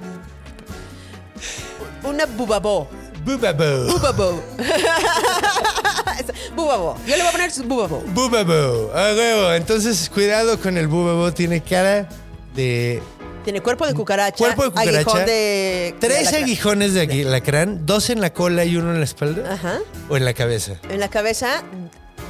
[2.03, 2.87] Una bubabo.
[3.23, 3.85] Bubabo.
[3.87, 4.43] Bubabo.
[6.55, 6.97] Bubabo.
[7.07, 8.03] Yo le voy a poner bubabo.
[8.13, 8.91] Bubabo.
[8.93, 9.53] A huevo.
[9.53, 11.33] Entonces, cuidado con el bubabo.
[11.33, 12.07] Tiene cara
[12.55, 13.01] de
[13.43, 14.37] Tiene cuerpo de cucaracha.
[14.37, 14.99] Cuerpo de cucaracha.
[14.99, 15.95] Aguijón de.
[15.99, 19.53] Tres de aguijones de alacrán, dos en la cola y uno en la espalda.
[19.53, 19.79] Ajá.
[20.09, 20.73] O en la cabeza.
[20.89, 21.63] En la cabeza,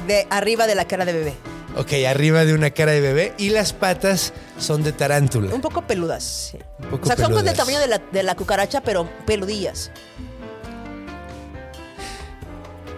[0.06, 1.34] de arriba de la cara de bebé.
[1.76, 3.34] Ok, arriba de una cara de bebé.
[3.38, 5.54] Y las patas son de tarántula.
[5.54, 6.50] Un poco peludas.
[6.52, 6.58] sí.
[6.78, 7.44] Un poco o sea, son peludas.
[7.44, 9.90] del tamaño de la, de la cucaracha, pero peludillas.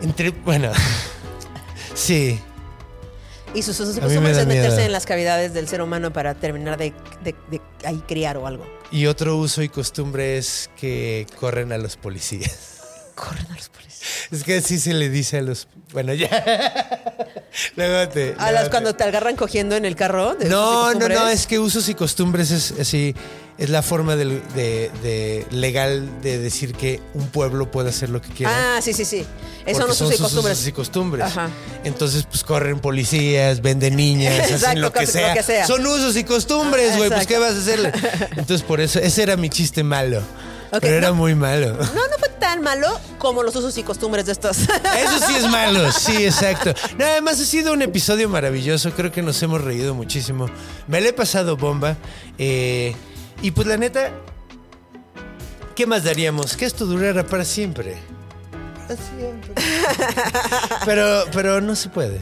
[0.01, 0.71] Entre, bueno.
[1.95, 2.41] sí.
[3.55, 6.93] Y sus costumbres es meterse en las cavidades del ser humano para terminar de,
[7.25, 8.67] de- de ahí criar o algo.
[8.91, 13.11] Y otro uso y costumbre es que corren a los policías.
[13.15, 13.88] Corren a los policías.
[14.31, 15.69] Es que así se le dice a los.
[15.93, 16.29] Bueno, ya.
[17.77, 20.35] Luego te- A las cuando te agarran cogiendo en el carro.
[20.35, 23.15] de No, no, no, es que usos y costumbres es así.
[23.57, 24.25] Es la forma de,
[24.55, 28.77] de legal de decir que un pueblo puede hacer lo que quiera.
[28.77, 29.27] Ah, sí, sí, sí.
[29.67, 30.57] Eso no son usos y sus costumbres.
[30.59, 31.27] usos y costumbres.
[31.27, 31.49] Ajá.
[31.83, 35.35] Entonces, pues corren policías, venden niñas, hacen Exacto, lo que, lo sea.
[35.35, 35.67] que sea.
[35.67, 37.11] Son usos y costumbres, güey.
[37.11, 37.27] Pues.
[37.27, 37.91] ¿qué vas a hacerle?
[38.37, 40.23] Entonces, por eso, ese era mi chiste malo.
[40.81, 41.15] Pero era no.
[41.15, 41.73] muy malo.
[41.73, 42.89] No, no fue tan malo
[43.19, 44.59] como los usos y costumbres de estos.
[44.59, 46.73] Eso sí es malo, sí, exacto.
[46.97, 50.49] Nada más ha sido un episodio maravilloso, creo que nos hemos reído muchísimo.
[50.87, 51.97] Me le he pasado bomba.
[52.39, 52.95] eh,
[53.41, 54.11] y pues la neta,
[55.77, 56.57] ¿qué más daríamos?
[56.57, 57.97] Que esto durara para siempre.
[58.97, 59.55] Siempre.
[60.85, 62.21] Pero, pero no se puede.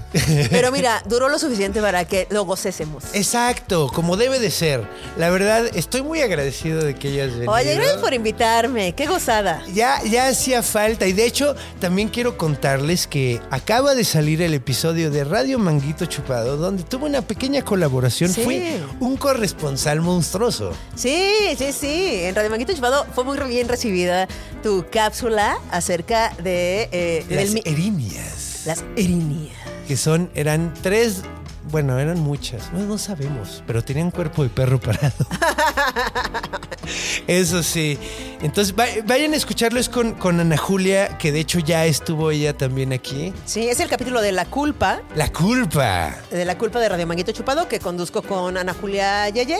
[0.51, 3.05] Pero mira, duró lo suficiente para que lo gocésemos.
[3.13, 4.89] Exacto, como debe de ser.
[5.17, 7.53] La verdad, estoy muy agradecido de que hayas venido.
[7.53, 8.95] Oye, gracias por invitarme.
[8.95, 9.63] Qué gozada.
[9.73, 11.07] Ya, ya hacía falta.
[11.07, 16.07] Y de hecho, también quiero contarles que acaba de salir el episodio de Radio Manguito
[16.07, 18.33] Chupado, donde tuve una pequeña colaboración.
[18.33, 18.43] Sí.
[18.43, 18.63] Fui
[19.01, 20.73] un corresponsal monstruoso.
[20.95, 22.21] Sí, sí, sí.
[22.23, 24.27] En Radio Manguito Chupado fue muy bien recibida
[24.63, 26.56] tu cápsula acerca de...
[26.93, 28.63] eh, Las del erinias.
[28.67, 29.57] las erinias.
[29.87, 31.23] Que son, eran tres.
[31.71, 32.73] Bueno, eran muchas.
[32.73, 35.13] No, no sabemos, pero tenían cuerpo de perro parado.
[37.27, 37.99] Eso sí.
[38.41, 42.57] Entonces, va- vayan a escucharlos con, con Ana Julia, que de hecho ya estuvo ella
[42.57, 43.33] también aquí.
[43.45, 46.15] Sí, es el capítulo de La Culpa, La culpa.
[46.31, 49.59] de La Culpa de Radio Manguito Chupado, que conduzco con Ana Julia Yeye.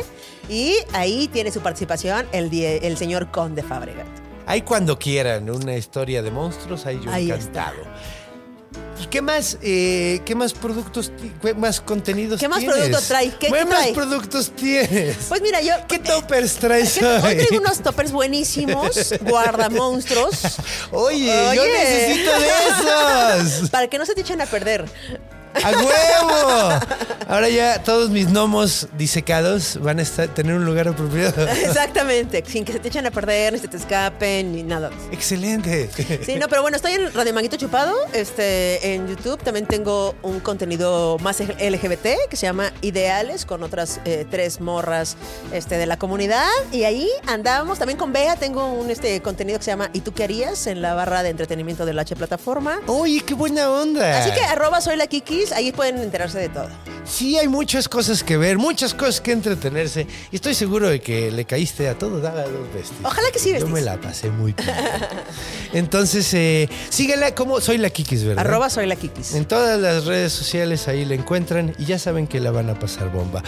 [0.49, 4.07] Y ahí tiene su participación el, die- el señor Conde Fabregat.
[4.47, 7.77] Hay cuando quieran una historia de monstruos, ahí yo Ahí encantado.
[9.03, 11.13] ¿Y qué más, eh, qué más productos,
[11.43, 12.79] qué más contenidos ¿Qué más tienes?
[12.79, 13.31] producto trae?
[13.39, 13.93] ¿Qué- qué más trae?
[13.93, 15.17] productos tienes?
[15.29, 15.75] Pues mira, yo...
[15.87, 17.37] ¿Qué toppers traes ¿Qué- Hoy hoy?
[17.37, 20.59] traigo unos toppers buenísimos, guarda monstruos.
[20.93, 21.73] Oye, yo Oye.
[21.73, 22.47] necesito de
[23.59, 23.71] esos.
[23.71, 24.85] Para que no se te echen a perder.
[25.65, 26.81] ¡A huevo!
[27.29, 31.47] Ahora ya todos mis gnomos disecados van a estar, tener un lugar apropiado.
[31.49, 34.91] Exactamente, sin que se te echen a perder, ni se te escapen, ni nada.
[35.11, 35.91] Excelente.
[36.25, 39.43] Sí, no, pero bueno, estoy en Radio Manguito Chupado, este, en YouTube.
[39.43, 45.17] También tengo un contenido más LGBT que se llama Ideales, con otras eh, tres morras
[45.53, 46.47] este, de la comunidad.
[46.73, 47.79] Y ahí andamos.
[47.79, 50.67] También con Bea tengo un este, contenido que se llama ¿Y tú qué harías?
[50.67, 52.81] en la barra de entretenimiento de la H Plataforma.
[52.87, 54.19] Oye, qué buena onda.
[54.19, 55.07] Así que arroba soy la
[55.53, 56.69] Ahí pueden enterarse de todo.
[57.05, 60.07] Sí, hay muchas cosas que ver, muchas cosas que entretenerse.
[60.33, 63.01] Y estoy seguro de que le caíste a todo Daga dos Besties.
[63.05, 64.69] Ojalá que sí, Yo me la pasé muy bien.
[65.73, 68.45] Entonces, eh, síguela como soy la Kikis, ¿verdad?
[68.45, 69.35] Arroba soy la Kikis.
[69.35, 72.79] En todas las redes sociales ahí la encuentran y ya saben que la van a
[72.79, 73.43] pasar bomba.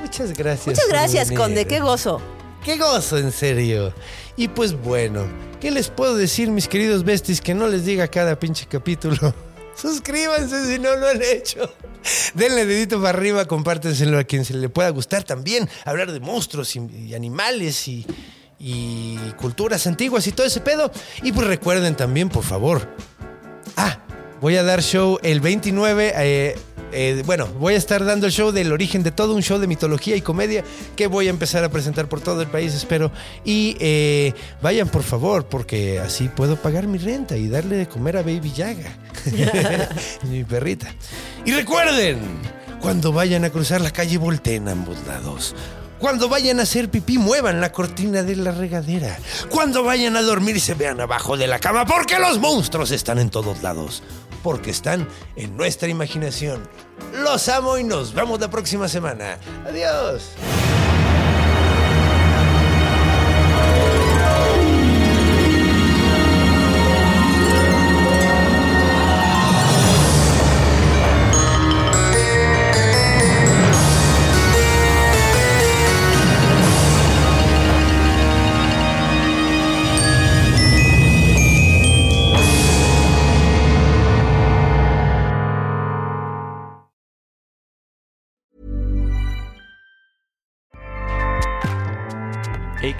[0.00, 0.66] Muchas gracias.
[0.66, 1.32] Muchas gracias.
[1.32, 2.20] Conde, qué gozo.
[2.64, 3.92] Qué gozo, en serio.
[4.36, 5.26] Y pues bueno,
[5.60, 9.34] ¿qué les puedo decir, mis queridos besties, que no les diga cada pinche capítulo?
[9.74, 11.74] Suscríbanse si no lo han hecho.
[12.34, 15.68] Denle dedito para arriba, compártenselo a quien se le pueda gustar también.
[15.84, 18.06] Hablar de monstruos y, animales y,
[18.58, 20.90] y culturas antiguas y todo ese pedo.
[21.22, 22.88] Y pues recuerden también, por favor.
[23.76, 23.98] Ah,
[24.40, 26.12] voy a dar show el 29.
[26.16, 26.54] eh,
[26.92, 29.66] eh, bueno, voy a estar dando el show del origen de todo, un show de
[29.66, 30.64] mitología y comedia
[30.96, 33.10] que voy a empezar a presentar por todo el país, espero.
[33.44, 38.16] Y eh, vayan, por favor, porque así puedo pagar mi renta y darle de comer
[38.16, 38.96] a Baby Yaga,
[40.24, 40.94] mi perrita.
[41.44, 42.18] Y recuerden,
[42.80, 45.54] cuando vayan a cruzar la calle, volteen a ambos lados.
[46.02, 49.16] Cuando vayan a hacer pipí, muevan la cortina de la regadera.
[49.48, 53.30] Cuando vayan a dormir, se vean abajo de la cama, porque los monstruos están en
[53.30, 54.02] todos lados.
[54.42, 56.68] Porque están en nuestra imaginación.
[57.22, 59.38] Los amo y nos vemos la próxima semana.
[59.66, 60.32] Adiós.